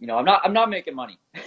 You 0.00 0.08
know, 0.08 0.18
I'm 0.18 0.24
not. 0.24 0.40
I'm 0.44 0.52
not 0.52 0.70
making 0.70 0.94
money. 0.94 1.18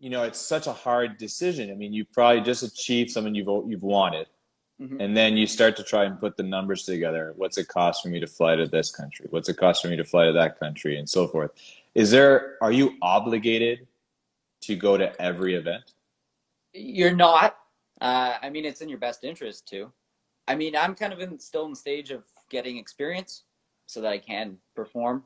You 0.00 0.10
know, 0.10 0.22
it's 0.22 0.38
such 0.38 0.68
a 0.68 0.72
hard 0.72 1.18
decision. 1.18 1.72
I 1.72 1.74
mean, 1.74 1.92
you 1.92 2.04
probably 2.04 2.40
just 2.42 2.62
achieved 2.62 3.10
something 3.10 3.34
you've 3.34 3.48
you've 3.66 3.82
wanted, 3.82 4.28
Mhm. 4.80 5.00
and 5.00 5.16
then 5.16 5.36
you 5.36 5.46
start 5.46 5.76
to 5.76 5.82
try 5.82 6.04
and 6.04 6.20
put 6.20 6.36
the 6.36 6.42
numbers 6.44 6.84
together. 6.84 7.32
What's 7.36 7.58
it 7.58 7.66
cost 7.66 8.02
for 8.02 8.08
me 8.08 8.20
to 8.20 8.28
fly 8.28 8.54
to 8.54 8.66
this 8.66 8.90
country? 8.94 9.26
What's 9.30 9.48
it 9.48 9.56
cost 9.56 9.82
for 9.82 9.88
me 9.88 9.96
to 9.96 10.04
fly 10.04 10.26
to 10.26 10.32
that 10.32 10.58
country, 10.60 10.98
and 10.98 11.08
so 11.08 11.26
forth? 11.26 11.50
Is 11.94 12.10
there? 12.10 12.56
Are 12.60 12.70
you 12.70 12.96
obligated 13.02 13.88
to 14.62 14.76
go 14.76 14.96
to 14.96 15.20
every 15.20 15.54
event? 15.54 15.94
You're 16.72 17.14
not. 17.14 17.58
Uh, 18.00 18.38
I 18.40 18.50
mean, 18.50 18.64
it's 18.64 18.80
in 18.80 18.88
your 18.88 18.98
best 18.98 19.24
interest 19.24 19.68
to. 19.70 19.92
I 20.46 20.54
mean, 20.54 20.76
I'm 20.76 20.94
kind 20.94 21.12
of 21.12 21.18
in 21.20 21.38
still 21.40 21.64
in 21.64 21.70
the 21.70 21.76
stage 21.76 22.10
of 22.10 22.22
getting 22.48 22.78
experience 22.78 23.42
so 23.86 24.00
that 24.00 24.12
I 24.12 24.18
can 24.18 24.58
perform 24.76 25.24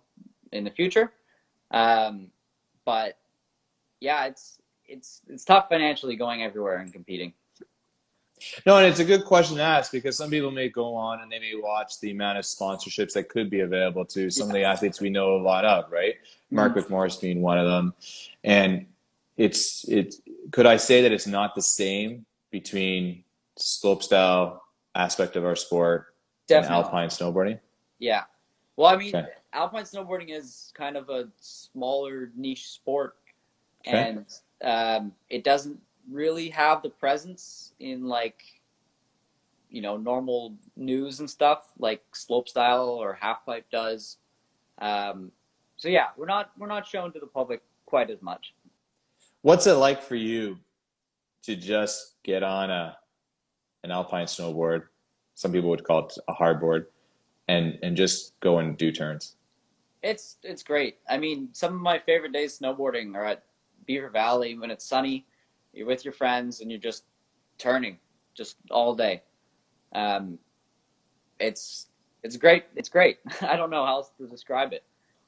in 0.53 0.65
the 0.65 0.71
future. 0.71 1.13
Um, 1.73 2.31
but 2.85 3.19
yeah, 4.01 4.25
it's 4.25 4.59
it's 4.87 5.21
it's 5.29 5.45
tough 5.45 5.69
financially 5.69 6.17
going 6.17 6.43
everywhere 6.43 6.79
and 6.79 6.93
competing. 6.93 7.35
No, 8.67 8.77
and 8.77 8.87
it's 8.87 9.01
a 9.01 9.05
good 9.05 9.25
question 9.25 9.57
to 9.57 9.63
ask 9.63 9.93
because 9.93 10.17
some 10.17 10.31
people 10.31 10.51
may 10.51 10.69
go 10.69 10.95
on 10.95 11.21
and 11.21 11.31
they 11.31 11.39
may 11.39 11.55
watch 11.55 12.01
the 12.01 12.11
amount 12.11 12.39
of 12.39 12.45
sponsorships 12.45 13.13
that 13.15 13.29
could 13.29 13.51
be 13.51 13.61
available 13.61 14.05
to 14.07 14.31
some 14.31 14.49
of 14.49 14.55
the 14.55 14.65
athletes 14.65 15.01
we 15.01 15.11
know 15.11 15.37
a 15.37 15.43
lot 15.43 15.65
of, 15.65 15.91
right? 15.91 16.15
Mark 16.51 16.75
McMorris 16.75 17.21
being 17.21 17.43
one 17.43 17.59
of 17.59 17.67
them. 17.67 17.95
And 18.45 18.87
it's 19.37 19.85
it 19.89 20.17
could 20.51 20.67
I 20.67 20.77
say 20.77 21.03
that 21.03 21.13
it's 21.13 21.27
not 21.27 21.55
the 21.55 21.63
same 21.63 22.27
between 22.51 23.25
slopestyle 23.59 24.61
aspect 24.95 25.37
of 25.37 25.45
our 25.45 25.57
sport 25.57 26.15
Definitely. 26.47 26.77
and 26.77 26.85
alpine 26.85 27.09
snowboarding? 27.09 27.59
Yeah. 27.99 28.25
Well, 28.77 28.89
I 28.89 28.97
mean, 28.97 29.15
Okay. 29.15 29.29
alpine 29.53 29.85
snowboarding 29.85 30.31
is 30.31 30.73
kind 30.75 30.97
of 30.97 31.09
a 31.09 31.29
smaller 31.41 32.31
niche 32.37 32.69
sport, 32.69 33.17
Okay. 33.87 33.97
and 34.11 34.27
um, 34.63 35.13
it 35.31 35.45
doesn't 35.45 35.81
really 36.11 36.49
have 36.51 36.83
the 36.83 36.91
presence 36.91 37.73
in 37.81 38.07
like, 38.07 38.43
you 39.71 39.83
know, 39.83 39.97
normal 39.97 40.55
news 40.77 41.21
and 41.21 41.29
stuff 41.29 41.71
like 41.79 42.03
slopestyle 42.13 42.89
or 42.89 43.19
halfpipe 43.23 43.65
does. 43.71 44.19
Um, 44.79 45.33
so 45.77 45.89
yeah, 45.89 46.09
we're 46.17 46.27
not 46.27 46.53
we're 46.59 46.69
not 46.69 46.87
shown 46.87 47.13
to 47.13 47.19
the 47.19 47.27
public 47.27 47.63
quite 47.87 48.11
as 48.11 48.23
much. 48.23 48.55
What's 49.43 49.67
it 49.67 49.75
like 49.75 50.03
for 50.03 50.15
you 50.15 50.59
to 51.43 51.57
just 51.57 52.23
get 52.23 52.43
on 52.43 52.71
a 52.71 52.97
an 53.83 53.91
alpine 53.91 54.27
snowboard? 54.27 54.85
Some 55.35 55.53
people 55.53 55.71
would 55.71 55.85
call 55.85 56.07
it 56.07 56.17
a 56.29 56.33
hardboard, 56.33 56.87
and 57.49 57.79
and 57.83 57.97
just 57.97 58.39
go 58.41 58.59
and 58.59 58.77
do 58.77 58.93
turns. 58.93 59.37
It's 60.03 60.37
it's 60.43 60.63
great. 60.63 60.99
I 61.09 61.19
mean, 61.19 61.49
some 61.53 61.75
of 61.75 61.81
my 61.81 61.99
favorite 61.99 62.33
days 62.33 62.59
snowboarding 62.59 63.15
are 63.15 63.25
at 63.25 63.45
Beaver 63.87 64.11
Valley 64.11 64.57
when 64.57 64.71
it's 64.71 64.85
sunny. 64.85 65.27
You're 65.73 65.87
with 65.87 66.05
your 66.05 66.15
friends 66.15 66.61
and 66.61 66.71
you're 66.71 66.81
just 66.81 67.05
turning 67.59 67.99
just 68.35 68.57
all 68.71 68.95
day. 68.95 69.23
Um, 69.95 70.39
it's 71.39 71.87
it's 72.23 72.37
great. 72.37 72.65
It's 72.77 72.89
great. 72.89 73.19
I 73.43 73.57
don't 73.57 73.71
know 73.71 73.85
how 73.85 73.97
else 73.97 74.11
to 74.19 74.27
describe 74.27 74.73
it. 74.73 74.85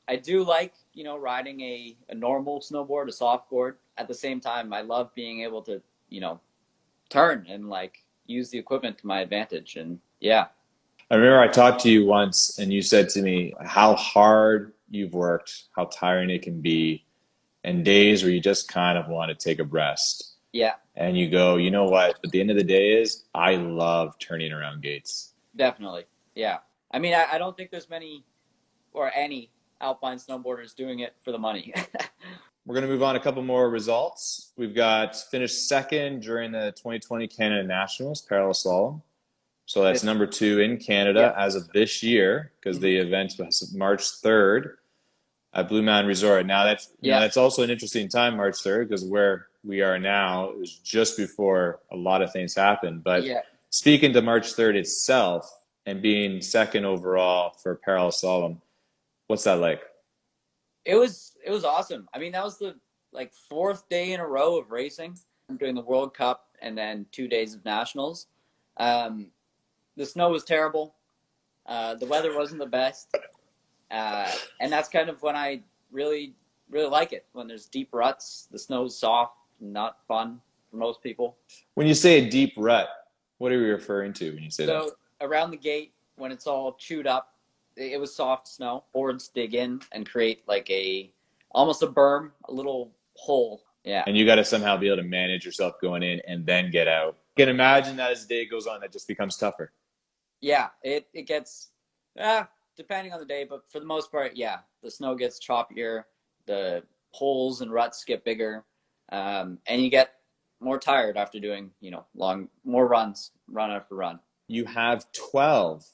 I 0.07 0.17
do 0.17 0.45
like 0.45 0.75
you 0.93 1.05
know 1.05 1.17
riding 1.17 1.61
a, 1.61 1.97
a 2.09 2.15
normal 2.15 2.61
snowboard, 2.61 3.09
a 3.09 3.13
soft 3.13 3.51
board. 3.51 3.77
At 3.97 4.09
the 4.09 4.15
same 4.15 4.41
time, 4.41 4.73
I 4.73 4.81
love 4.83 5.15
being 5.15 5.43
able 5.43 5.63
to 5.63 5.83
you 6.09 6.21
know 6.21 6.41
turn 7.09 7.47
and 7.49 7.69
like 7.69 8.05
use 8.27 8.51
the 8.51 8.59
equipment 8.59 8.99
to 8.99 9.07
my 9.07 9.21
advantage. 9.21 9.77
And 9.77 9.99
yeah, 10.21 10.47
I 11.11 11.17
remember 11.17 11.41
I 11.41 11.49
talked 11.49 11.83
to 11.83 11.91
you 11.91 12.07
once, 12.07 12.59
and 12.59 12.73
you 12.73 12.83
said 12.83 13.09
to 13.11 13.23
me 13.23 13.55
how 13.65 13.95
hard 13.95 14.73
you've 14.91 15.15
worked, 15.15 15.65
how 15.77 15.87
tiring 15.87 16.31
it 16.31 16.43
can 16.43 16.61
be, 16.61 17.05
and 17.63 17.85
days 17.85 18.23
where 18.23 18.33
you 18.33 18.41
just 18.41 18.69
kind 18.69 18.99
of 18.99 19.09
want 19.09 19.31
to 19.31 19.35
take 19.35 19.59
a 19.59 19.65
rest. 19.65 20.34
Yeah, 20.55 20.75
And 20.95 21.19
you 21.19 21.29
go, 21.29 21.57
you 21.57 21.73
know 21.73 21.87
what? 21.87 22.21
At 22.23 22.31
the 22.31 22.41
end 22.41 22.49
of 22.49 22.57
the 22.57 22.63
day, 22.63 22.93
is 22.93 23.25
I 23.35 23.57
love 23.57 24.17
turning 24.21 24.53
around 24.53 24.83
gates. 24.83 25.35
Definitely. 25.57 26.05
Yeah. 26.37 26.59
I 26.93 27.01
mean, 27.01 27.13
I, 27.13 27.27
I 27.33 27.39
don't 27.39 27.57
think 27.57 27.73
there's 27.73 27.91
many 27.91 28.25
or 28.93 29.11
any 29.13 29.51
alpine 29.81 30.19
snowboarders 30.19 30.73
doing 30.77 31.01
it 31.01 31.17
for 31.25 31.33
the 31.33 31.39
money. 31.39 31.75
We're 32.67 32.75
going 32.75 32.87
to 32.87 32.89
move 32.89 33.03
on 33.03 33.17
a 33.17 33.21
couple 33.21 33.43
more 33.43 33.69
results. 33.69 34.53
We've 34.57 34.75
got 34.75 35.17
finished 35.17 35.69
second 35.69 36.23
during 36.23 36.53
the 36.53 36.73
2020 36.77 37.27
Canada 37.27 37.67
Nationals 37.67 38.23
parallel 38.23 38.53
slalom. 38.53 39.03
So 39.67 39.83
that's 39.83 40.05
number 40.05 40.25
two 40.25 40.61
in 40.61 40.77
Canada 40.77 41.35
as 41.37 41.57
of 41.57 41.69
this 41.73 42.01
year 42.01 42.53
because 42.61 42.79
the 42.79 42.95
mm-hmm. 42.95 43.09
event 43.09 43.35
was 43.41 43.75
March 43.75 44.03
3rd 44.23 44.75
at 45.53 45.69
Blue 45.69 45.83
Mountain 45.83 46.07
Resort. 46.07 46.47
Now 46.47 46.65
that's 46.65 46.91
know, 46.91 46.95
Yeah. 47.11 47.19
that's 47.19 47.37
also 47.37 47.65
an 47.65 47.71
interesting 47.71 48.09
time, 48.09 48.37
March 48.37 48.55
3rd, 48.55 48.89
because 48.89 49.05
where 49.05 49.49
we 49.65 49.81
are 49.81 49.99
now 49.99 50.53
was 50.53 50.75
just 50.75 51.17
before 51.17 51.81
a 51.91 51.97
lot 51.97 52.23
of 52.23 52.33
things 52.33 52.55
happened. 52.55 53.03
But 53.03 53.25
yeah. 53.25 53.41
speaking 53.71 54.13
to 54.13 54.23
March 54.23 54.55
3rd 54.55 54.77
itself 54.77 55.51
and 55.87 56.03
being 56.03 56.41
second 56.41 56.85
overall 56.85 57.55
for 57.63 57.75
parallel 57.77 58.11
slalom, 58.11 58.61
what's 59.27 59.45
that 59.45 59.59
like? 59.59 59.83
It 60.85 60.97
was 60.97 61.33
it 61.45 61.51
was 61.51 61.65
awesome. 61.65 62.09
I 62.15 62.19
mean, 62.19 62.33
that 62.33 62.45
was 62.45 62.59
the 62.59 62.75
like 63.13 63.33
fourth 63.33 63.89
day 63.89 64.13
in 64.13 64.21
a 64.21 64.27
row 64.27 64.59
of 64.59 64.71
racing 64.71 65.19
during 65.59 65.75
the 65.75 65.83
World 65.83 66.15
Cup 66.15 66.49
and 66.61 66.77
then 66.77 67.07
two 67.11 67.29
days 67.29 67.55
of 67.55 67.65
nationals. 67.65 68.27
Um, 68.77 69.29
the 69.97 70.05
snow 70.05 70.31
was 70.31 70.45
terrible. 70.45 70.95
Uh, 71.67 71.95
the 71.95 72.07
weather 72.07 72.37
wasn't 72.37 72.61
the 72.61 72.67
best, 72.67 73.17
uh, 73.91 74.31
and 74.61 74.71
that's 74.71 74.91
kind 74.91 75.09
of 75.09 75.23
when 75.23 75.37
I 75.37 75.63
really 75.91 76.35
really 76.71 76.91
like 76.91 77.13
it 77.13 77.25
when 77.33 77.47
there's 77.47 77.67
deep 77.67 77.91
ruts. 77.93 78.49
The 78.51 78.59
snow's 78.59 78.99
soft, 78.99 79.39
not 79.61 79.99
fun 80.07 80.41
for 80.71 80.77
most 80.77 81.03
people. 81.03 81.37
When 81.75 81.87
you 81.87 81.95
say 81.95 82.25
a 82.25 82.31
deep 82.31 82.55
rut, 82.57 82.89
what 83.39 83.53
are 83.53 83.61
you 83.61 83.73
referring 83.73 84.13
to 84.15 84.33
when 84.33 84.43
you 84.43 84.51
say 84.51 84.67
So 84.67 84.73
that? 84.73 84.89
So 84.89 84.95
around 85.21 85.51
the 85.51 85.57
gate, 85.57 85.93
when 86.17 86.33
it's 86.33 86.47
all 86.47 86.75
chewed 86.75 87.07
up, 87.07 87.35
it 87.77 87.99
was 87.99 88.15
soft 88.15 88.49
snow. 88.49 88.85
Boards 88.93 89.29
dig 89.29 89.55
in 89.55 89.81
and 89.93 90.09
create 90.09 90.43
like 90.47 90.69
a 90.71 91.11
almost 91.51 91.83
a 91.83 91.87
berm, 91.87 92.31
a 92.49 92.53
little 92.53 92.93
hole. 93.15 93.63
Yeah. 93.85 94.05
And 94.07 94.17
you 94.17 94.25
got 94.25 94.37
to 94.37 94.45
somehow 94.45 94.77
be 94.77 94.87
able 94.87 94.99
to 94.99 95.09
manage 95.09 95.45
yourself 95.45 95.75
going 95.81 96.03
in 96.03 96.21
and 96.27 96.47
then 96.47 96.71
get 96.71 96.89
out. 96.89 97.17
You 97.37 97.45
can 97.45 97.49
imagine 97.49 97.97
that 97.97 98.13
as 98.13 98.27
the 98.27 98.35
day 98.35 98.47
goes 98.47 98.67
on, 98.67 98.81
that 98.81 98.93
just 98.93 99.09
becomes 99.09 99.37
tougher. 99.37 99.73
Yeah, 100.41 100.69
it, 100.83 101.09
it 101.13 101.23
gets 101.23 101.71
ah, 102.21 102.49
depending 102.77 103.13
on 103.13 103.21
the 103.21 103.27
day, 103.27 103.45
but 103.45 103.63
for 103.71 103.81
the 103.81 103.87
most 103.87 104.11
part, 104.11 104.37
yeah, 104.37 104.59
the 104.83 104.91
snow 104.91 105.15
gets 105.15 105.39
choppier, 105.45 106.05
the 106.47 106.83
holes 107.13 107.61
and 107.61 107.73
ruts 107.73 108.05
get 108.05 108.25
bigger, 108.25 108.65
um, 109.11 109.59
and 109.67 109.83
you 109.83 109.91
get 109.91 110.15
more 110.61 110.79
tired 110.79 111.17
after 111.17 111.39
doing 111.39 111.71
you 111.81 111.91
know 111.91 112.05
long 112.15 112.49
more 112.65 112.87
runs, 112.87 113.31
run 113.49 113.71
after 113.71 113.95
run. 113.95 114.19
You 114.49 114.65
have 114.67 115.07
12 115.13 115.85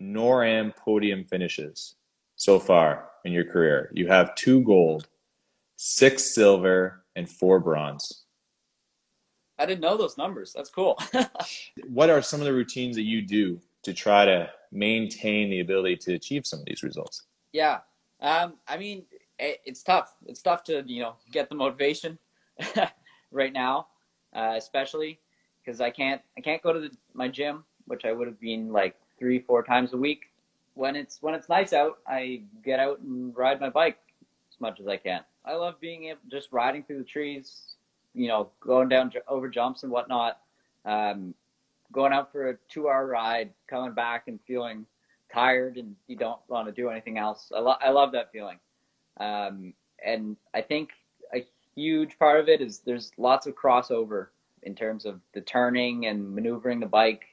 NORAM 0.00 0.76
podium 0.76 1.24
finishes 1.24 1.96
so 2.36 2.58
far 2.58 3.08
in 3.24 3.32
your 3.32 3.44
career. 3.44 3.90
You 3.92 4.08
have 4.08 4.34
two 4.34 4.62
gold, 4.62 5.08
six 5.76 6.34
silver, 6.34 7.04
and 7.16 7.28
four 7.28 7.58
bronze. 7.60 8.24
I 9.58 9.64
didn't 9.64 9.80
know 9.80 9.96
those 9.96 10.18
numbers. 10.18 10.52
That's 10.54 10.70
cool. 10.70 10.98
What 11.88 12.10
are 12.10 12.20
some 12.20 12.40
of 12.40 12.46
the 12.46 12.52
routines 12.52 12.96
that 12.96 13.04
you 13.04 13.22
do 13.22 13.60
to 13.84 13.94
try 13.94 14.24
to 14.26 14.50
maintain 14.72 15.48
the 15.48 15.60
ability 15.60 15.96
to 15.96 16.14
achieve 16.14 16.46
some 16.46 16.60
of 16.60 16.66
these 16.66 16.82
results? 16.82 17.22
yeah, 17.52 17.78
um, 18.20 18.54
I 18.68 18.76
mean 18.76 19.04
it, 19.38 19.60
it's 19.64 19.82
tough. 19.82 20.14
It's 20.26 20.42
tough 20.42 20.64
to 20.64 20.82
you 20.86 21.02
know 21.02 21.14
get 21.32 21.48
the 21.48 21.54
motivation 21.54 22.18
right 23.32 23.52
now, 23.52 23.88
uh, 24.34 24.54
especially 24.56 25.18
because 25.64 25.80
I 25.80 25.90
can't 25.90 26.20
I 26.36 26.40
can't 26.40 26.62
go 26.62 26.72
to 26.72 26.80
the, 26.80 26.90
my 27.14 27.28
gym, 27.28 27.64
which 27.86 28.04
I 28.04 28.12
would 28.12 28.26
have 28.28 28.40
been 28.40 28.72
like 28.72 28.96
three 29.18 29.40
four 29.40 29.62
times 29.62 29.92
a 29.92 29.96
week. 29.96 30.24
When 30.74 30.96
it's 30.96 31.18
when 31.22 31.34
it's 31.34 31.48
nice 31.48 31.72
out, 31.72 31.98
I 32.06 32.42
get 32.64 32.80
out 32.80 33.00
and 33.00 33.36
ride 33.36 33.60
my 33.60 33.70
bike 33.70 33.98
as 34.52 34.60
much 34.60 34.80
as 34.80 34.86
I 34.88 34.96
can. 34.96 35.22
I 35.44 35.54
love 35.54 35.80
being 35.80 36.04
able 36.04 36.20
just 36.30 36.48
riding 36.52 36.82
through 36.82 36.98
the 36.98 37.04
trees, 37.04 37.76
you 38.14 38.28
know, 38.28 38.50
going 38.60 38.88
down 38.88 39.12
over 39.28 39.48
jumps 39.48 39.82
and 39.82 39.92
whatnot. 39.92 40.38
Um, 40.84 41.34
going 41.92 42.12
out 42.12 42.32
for 42.32 42.50
a 42.50 42.56
two-hour 42.68 43.06
ride, 43.06 43.50
coming 43.68 43.92
back 43.94 44.28
and 44.28 44.40
feeling 44.46 44.86
tired 45.32 45.76
and 45.76 45.94
you 46.06 46.16
don't 46.16 46.40
want 46.48 46.66
to 46.66 46.72
do 46.72 46.88
anything 46.88 47.18
else. 47.18 47.50
I, 47.54 47.60
lo- 47.60 47.76
I 47.80 47.90
love 47.90 48.12
that 48.12 48.32
feeling. 48.32 48.58
Um, 49.18 49.74
and 50.04 50.36
I 50.54 50.62
think 50.62 50.90
huge 51.76 52.18
part 52.18 52.40
of 52.40 52.48
it 52.48 52.60
is 52.60 52.80
there's 52.80 53.12
lots 53.18 53.46
of 53.46 53.54
crossover 53.54 54.28
in 54.62 54.74
terms 54.74 55.04
of 55.04 55.20
the 55.32 55.40
turning 55.42 56.06
and 56.06 56.34
maneuvering 56.34 56.80
the 56.80 56.86
bike 56.86 57.26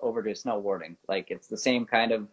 over 0.00 0.22
to 0.22 0.30
snowboarding. 0.30 0.96
Like 1.08 1.30
it's 1.30 1.48
the 1.48 1.56
same 1.56 1.84
kind 1.84 2.12
of 2.12 2.28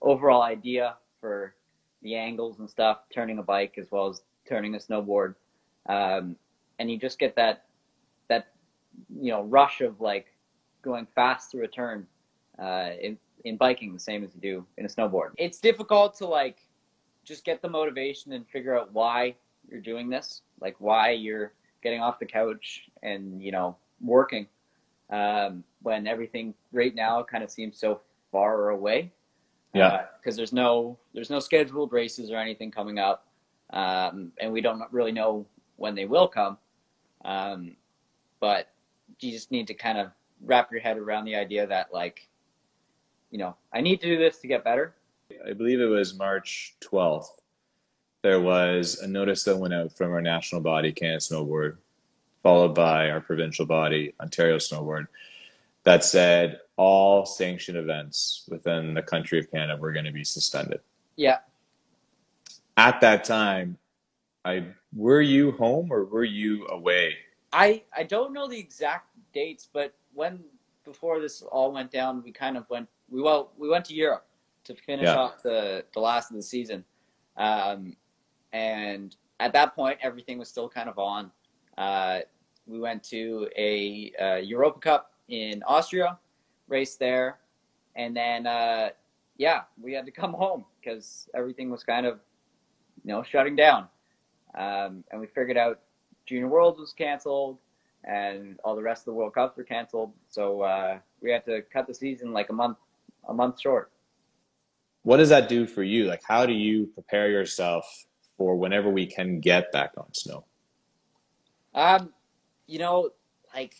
overall 0.00 0.42
idea 0.42 0.96
for 1.20 1.54
the 2.02 2.14
angles 2.14 2.58
and 2.58 2.68
stuff, 2.68 2.98
turning 3.12 3.38
a 3.38 3.42
bike 3.42 3.74
as 3.78 3.90
well 3.90 4.08
as 4.08 4.22
turning 4.48 4.74
a 4.74 4.78
snowboard. 4.78 5.34
Um, 5.86 6.36
and 6.78 6.90
you 6.90 6.98
just 6.98 7.18
get 7.18 7.34
that 7.36 7.64
that 8.28 8.52
you 9.20 9.32
know 9.32 9.42
rush 9.44 9.80
of 9.80 10.00
like 10.00 10.26
going 10.82 11.06
fast 11.14 11.50
through 11.50 11.64
a 11.64 11.68
turn 11.68 12.06
uh, 12.58 12.90
in 13.00 13.18
in 13.44 13.56
biking 13.56 13.92
the 13.92 13.98
same 13.98 14.22
as 14.22 14.34
you 14.34 14.40
do 14.40 14.66
in 14.76 14.84
a 14.84 14.88
snowboard. 14.88 15.30
It's 15.38 15.58
difficult 15.58 16.14
to 16.18 16.26
like 16.26 16.58
just 17.24 17.44
get 17.44 17.62
the 17.62 17.68
motivation 17.68 18.32
and 18.32 18.46
figure 18.48 18.76
out 18.76 18.92
why 18.92 19.36
you're 19.72 19.80
doing 19.80 20.08
this, 20.08 20.42
like 20.60 20.76
why 20.78 21.10
you're 21.10 21.52
getting 21.82 22.00
off 22.00 22.20
the 22.20 22.26
couch 22.26 22.88
and 23.02 23.42
you 23.42 23.50
know 23.50 23.76
working 24.00 24.46
um, 25.10 25.64
when 25.82 26.06
everything 26.06 26.54
right 26.72 26.94
now 26.94 27.22
kind 27.22 27.42
of 27.42 27.50
seems 27.50 27.78
so 27.78 28.00
far 28.30 28.70
away. 28.70 29.10
Yeah. 29.74 30.04
Because 30.20 30.36
there's 30.36 30.52
no 30.52 30.98
there's 31.14 31.30
no 31.30 31.40
scheduled 31.40 31.92
races 31.92 32.30
or 32.30 32.36
anything 32.36 32.70
coming 32.70 32.98
up, 32.98 33.26
um, 33.70 34.32
and 34.38 34.52
we 34.52 34.60
don't 34.60 34.82
really 34.92 35.12
know 35.12 35.46
when 35.76 35.94
they 35.94 36.04
will 36.04 36.28
come. 36.28 36.58
Um, 37.24 37.76
but 38.40 38.68
you 39.20 39.30
just 39.30 39.50
need 39.50 39.66
to 39.68 39.74
kind 39.74 39.98
of 39.98 40.10
wrap 40.44 40.70
your 40.72 40.80
head 40.80 40.98
around 40.98 41.24
the 41.24 41.36
idea 41.36 41.66
that 41.66 41.92
like, 41.92 42.28
you 43.30 43.38
know, 43.38 43.56
I 43.72 43.80
need 43.80 44.00
to 44.00 44.06
do 44.06 44.18
this 44.18 44.38
to 44.38 44.48
get 44.48 44.64
better. 44.64 44.94
I 45.48 45.52
believe 45.52 45.80
it 45.80 45.86
was 45.86 46.18
March 46.18 46.74
12th. 46.80 47.28
There 48.22 48.40
was 48.40 49.00
a 49.00 49.08
notice 49.08 49.42
that 49.44 49.56
went 49.56 49.74
out 49.74 49.92
from 49.92 50.12
our 50.12 50.22
national 50.22 50.60
body, 50.60 50.92
Canada 50.92 51.18
Snowboard, 51.18 51.76
followed 52.42 52.74
by 52.74 53.10
our 53.10 53.20
provincial 53.20 53.66
body, 53.66 54.14
Ontario 54.20 54.58
Snowboard, 54.58 55.08
that 55.82 56.04
said 56.04 56.60
all 56.76 57.26
sanctioned 57.26 57.76
events 57.76 58.44
within 58.48 58.94
the 58.94 59.02
country 59.02 59.40
of 59.40 59.50
Canada 59.50 59.76
were 59.76 59.92
going 59.92 60.04
to 60.04 60.12
be 60.12 60.22
suspended. 60.24 60.80
Yeah, 61.16 61.38
At 62.76 63.00
that 63.00 63.24
time, 63.24 63.76
I 64.44 64.66
were 64.94 65.20
you 65.20 65.52
home 65.52 65.92
or 65.92 66.04
were 66.04 66.24
you 66.24 66.66
away? 66.68 67.16
I 67.52 67.82
I 67.94 68.04
don't 68.04 68.32
know 68.32 68.48
the 68.48 68.58
exact 68.58 69.08
dates, 69.34 69.68
but 69.70 69.94
when 70.14 70.40
before 70.84 71.20
this 71.20 71.42
all 71.42 71.72
went 71.72 71.90
down, 71.90 72.22
we 72.22 72.32
kind 72.32 72.56
of 72.56 72.68
went 72.70 72.88
we 73.10 73.20
well 73.20 73.50
we 73.58 73.68
went 73.68 73.84
to 73.86 73.94
Europe 73.94 74.26
to 74.64 74.74
finish 74.74 75.04
Yeah. 75.04 75.16
off 75.18 75.42
the 75.42 75.84
the 75.92 76.00
last 76.00 76.30
of 76.30 76.36
the 76.36 76.42
season, 76.42 76.84
um, 77.36 77.94
and 78.52 79.16
at 79.40 79.52
that 79.52 79.74
point 79.74 79.98
everything 80.02 80.38
was 80.38 80.48
still 80.48 80.68
kind 80.68 80.88
of 80.88 80.98
on. 80.98 81.30
Uh, 81.78 82.20
we 82.66 82.78
went 82.78 83.02
to 83.02 83.48
a 83.56 84.12
uh, 84.20 84.36
Europa 84.36 84.78
Cup 84.78 85.12
in 85.28 85.62
Austria, 85.66 86.18
raced 86.68 86.98
there, 86.98 87.38
and 87.96 88.16
then 88.16 88.46
uh, 88.46 88.90
yeah, 89.36 89.62
we 89.80 89.92
had 89.92 90.06
to 90.06 90.12
come 90.12 90.32
home 90.32 90.64
because 90.80 91.28
everything 91.34 91.70
was 91.70 91.82
kind 91.82 92.06
of 92.06 92.20
you 93.04 93.12
know 93.12 93.22
shutting 93.22 93.56
down, 93.56 93.88
um, 94.54 95.04
and 95.10 95.20
we 95.20 95.26
figured 95.26 95.56
out 95.56 95.80
Junior 96.26 96.48
Worlds 96.48 96.78
was 96.78 96.92
canceled 96.92 97.58
and 98.04 98.58
all 98.64 98.74
the 98.74 98.82
rest 98.82 99.02
of 99.02 99.06
the 99.06 99.12
World 99.12 99.34
Cups 99.34 99.56
were 99.56 99.64
canceled. 99.64 100.12
So 100.28 100.62
uh, 100.62 100.98
we 101.20 101.30
had 101.30 101.44
to 101.46 101.62
cut 101.72 101.86
the 101.86 101.94
season 101.94 102.32
like 102.32 102.50
a 102.50 102.52
month, 102.52 102.78
a 103.28 103.34
month 103.34 103.60
short. 103.60 103.90
What 105.02 105.16
does 105.18 105.28
that 105.30 105.48
do 105.48 105.66
for 105.66 105.82
you? 105.82 106.04
Like, 106.04 106.22
how 106.26 106.46
do 106.46 106.52
you 106.52 106.86
prepare 106.86 107.30
yourself 107.30 108.06
for 108.42 108.56
whenever 108.56 108.90
we 108.90 109.06
can 109.06 109.38
get 109.38 109.70
back 109.70 109.92
on 109.96 110.12
snow? 110.12 110.44
Um, 111.76 112.12
you 112.66 112.80
know, 112.80 113.10
like 113.54 113.76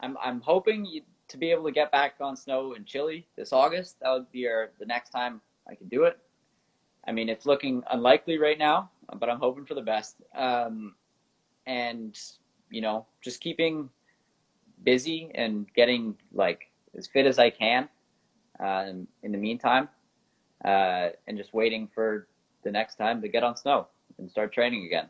I'm, 0.00 0.18
I'm 0.20 0.40
hoping 0.40 0.84
you, 0.84 1.02
to 1.28 1.38
be 1.38 1.52
able 1.52 1.62
to 1.66 1.70
get 1.70 1.92
back 1.92 2.16
on 2.20 2.36
snow 2.36 2.72
in 2.72 2.84
Chile 2.84 3.28
this 3.36 3.52
August. 3.52 4.00
That 4.00 4.10
would 4.10 4.32
be 4.32 4.48
our, 4.48 4.72
the 4.80 4.86
next 4.86 5.10
time 5.10 5.40
I 5.70 5.76
can 5.76 5.86
do 5.86 6.02
it. 6.02 6.18
I 7.06 7.12
mean, 7.12 7.28
it's 7.28 7.46
looking 7.46 7.84
unlikely 7.92 8.38
right 8.38 8.58
now, 8.58 8.90
but 9.20 9.30
I'm 9.30 9.38
hoping 9.38 9.64
for 9.66 9.74
the 9.74 9.82
best. 9.82 10.16
Um, 10.34 10.96
and 11.64 12.18
you 12.70 12.80
know, 12.80 13.06
just 13.22 13.40
keeping 13.40 13.88
busy 14.82 15.30
and 15.32 15.72
getting 15.74 16.16
like 16.32 16.72
as 16.98 17.06
fit 17.06 17.24
as 17.24 17.38
I 17.38 17.50
can 17.50 17.88
um, 18.58 19.06
in 19.22 19.30
the 19.30 19.38
meantime, 19.38 19.88
uh, 20.64 21.10
and 21.28 21.38
just 21.38 21.54
waiting 21.54 21.88
for 21.94 22.26
the 22.62 22.70
next 22.70 22.96
time 22.96 23.20
to 23.22 23.28
get 23.28 23.42
on 23.42 23.56
snow 23.56 23.88
and 24.18 24.30
start 24.30 24.52
training 24.52 24.86
again. 24.86 25.08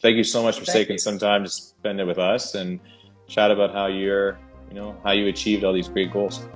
Thank 0.00 0.16
you 0.16 0.24
so 0.24 0.42
much 0.42 0.58
for 0.58 0.64
Thank 0.64 0.76
taking 0.76 0.94
you. 0.94 0.98
some 0.98 1.18
time 1.18 1.44
to 1.44 1.50
spend 1.50 2.00
it 2.00 2.04
with 2.04 2.18
us 2.18 2.54
and 2.54 2.80
chat 3.28 3.50
about 3.50 3.72
how 3.72 3.86
you're, 3.86 4.38
you 4.68 4.74
know, 4.74 4.96
how 5.04 5.12
you 5.12 5.28
achieved 5.28 5.64
all 5.64 5.72
these 5.72 5.88
great 5.88 6.12
goals. 6.12 6.46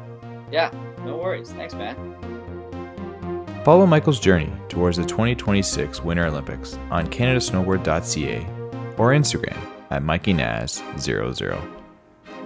Yeah, 0.50 0.70
no 1.04 1.16
worries. 1.16 1.52
Thanks, 1.52 1.74
man. 1.74 1.96
Follow 3.64 3.86
Michael's 3.86 4.20
journey 4.20 4.52
towards 4.68 4.96
the 4.96 5.04
2026 5.04 6.02
Winter 6.02 6.26
Olympics 6.26 6.78
on 6.90 7.06
canadasnowboard.ca 7.08 8.46
or 8.96 9.10
Instagram 9.10 9.58
at 9.90 10.02
MikeyNaz00. 10.02 11.72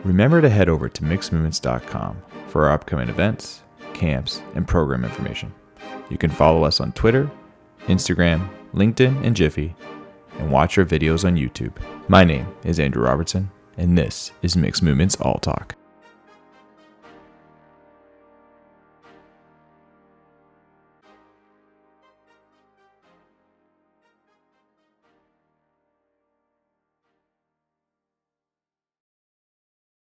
Remember 0.05 0.41
to 0.41 0.49
head 0.49 0.69
over 0.69 0.89
to 0.89 1.03
mixedmovements.com 1.03 2.23
for 2.49 2.67
our 2.67 2.73
upcoming 2.73 3.09
events, 3.11 3.63
camps, 3.93 4.41
and 4.55 4.67
program 4.67 5.05
information. 5.05 5.53
You 6.09 6.17
can 6.17 6.31
follow 6.31 6.65
us 6.65 6.81
on 6.81 6.93
Twitter, 6.93 7.31
Instagram, 7.91 8.49
LinkedIn, 8.73 9.25
and 9.25 9.37
Giphy, 9.37 9.75
and 10.39 10.51
watch 10.51 10.79
our 10.79 10.85
videos 10.85 11.25
on 11.25 11.37
YouTube. 11.37 11.77
My 12.09 12.25
name 12.25 12.47
is 12.65 12.79
Andrew 12.79 13.03
Robertson, 13.03 13.51
and 13.77 13.99
this 13.99 14.31
is 14.43 14.57
Mixed 14.57 14.83
Movements 14.83 15.17
All 15.17 15.39
Talk. 15.39 15.75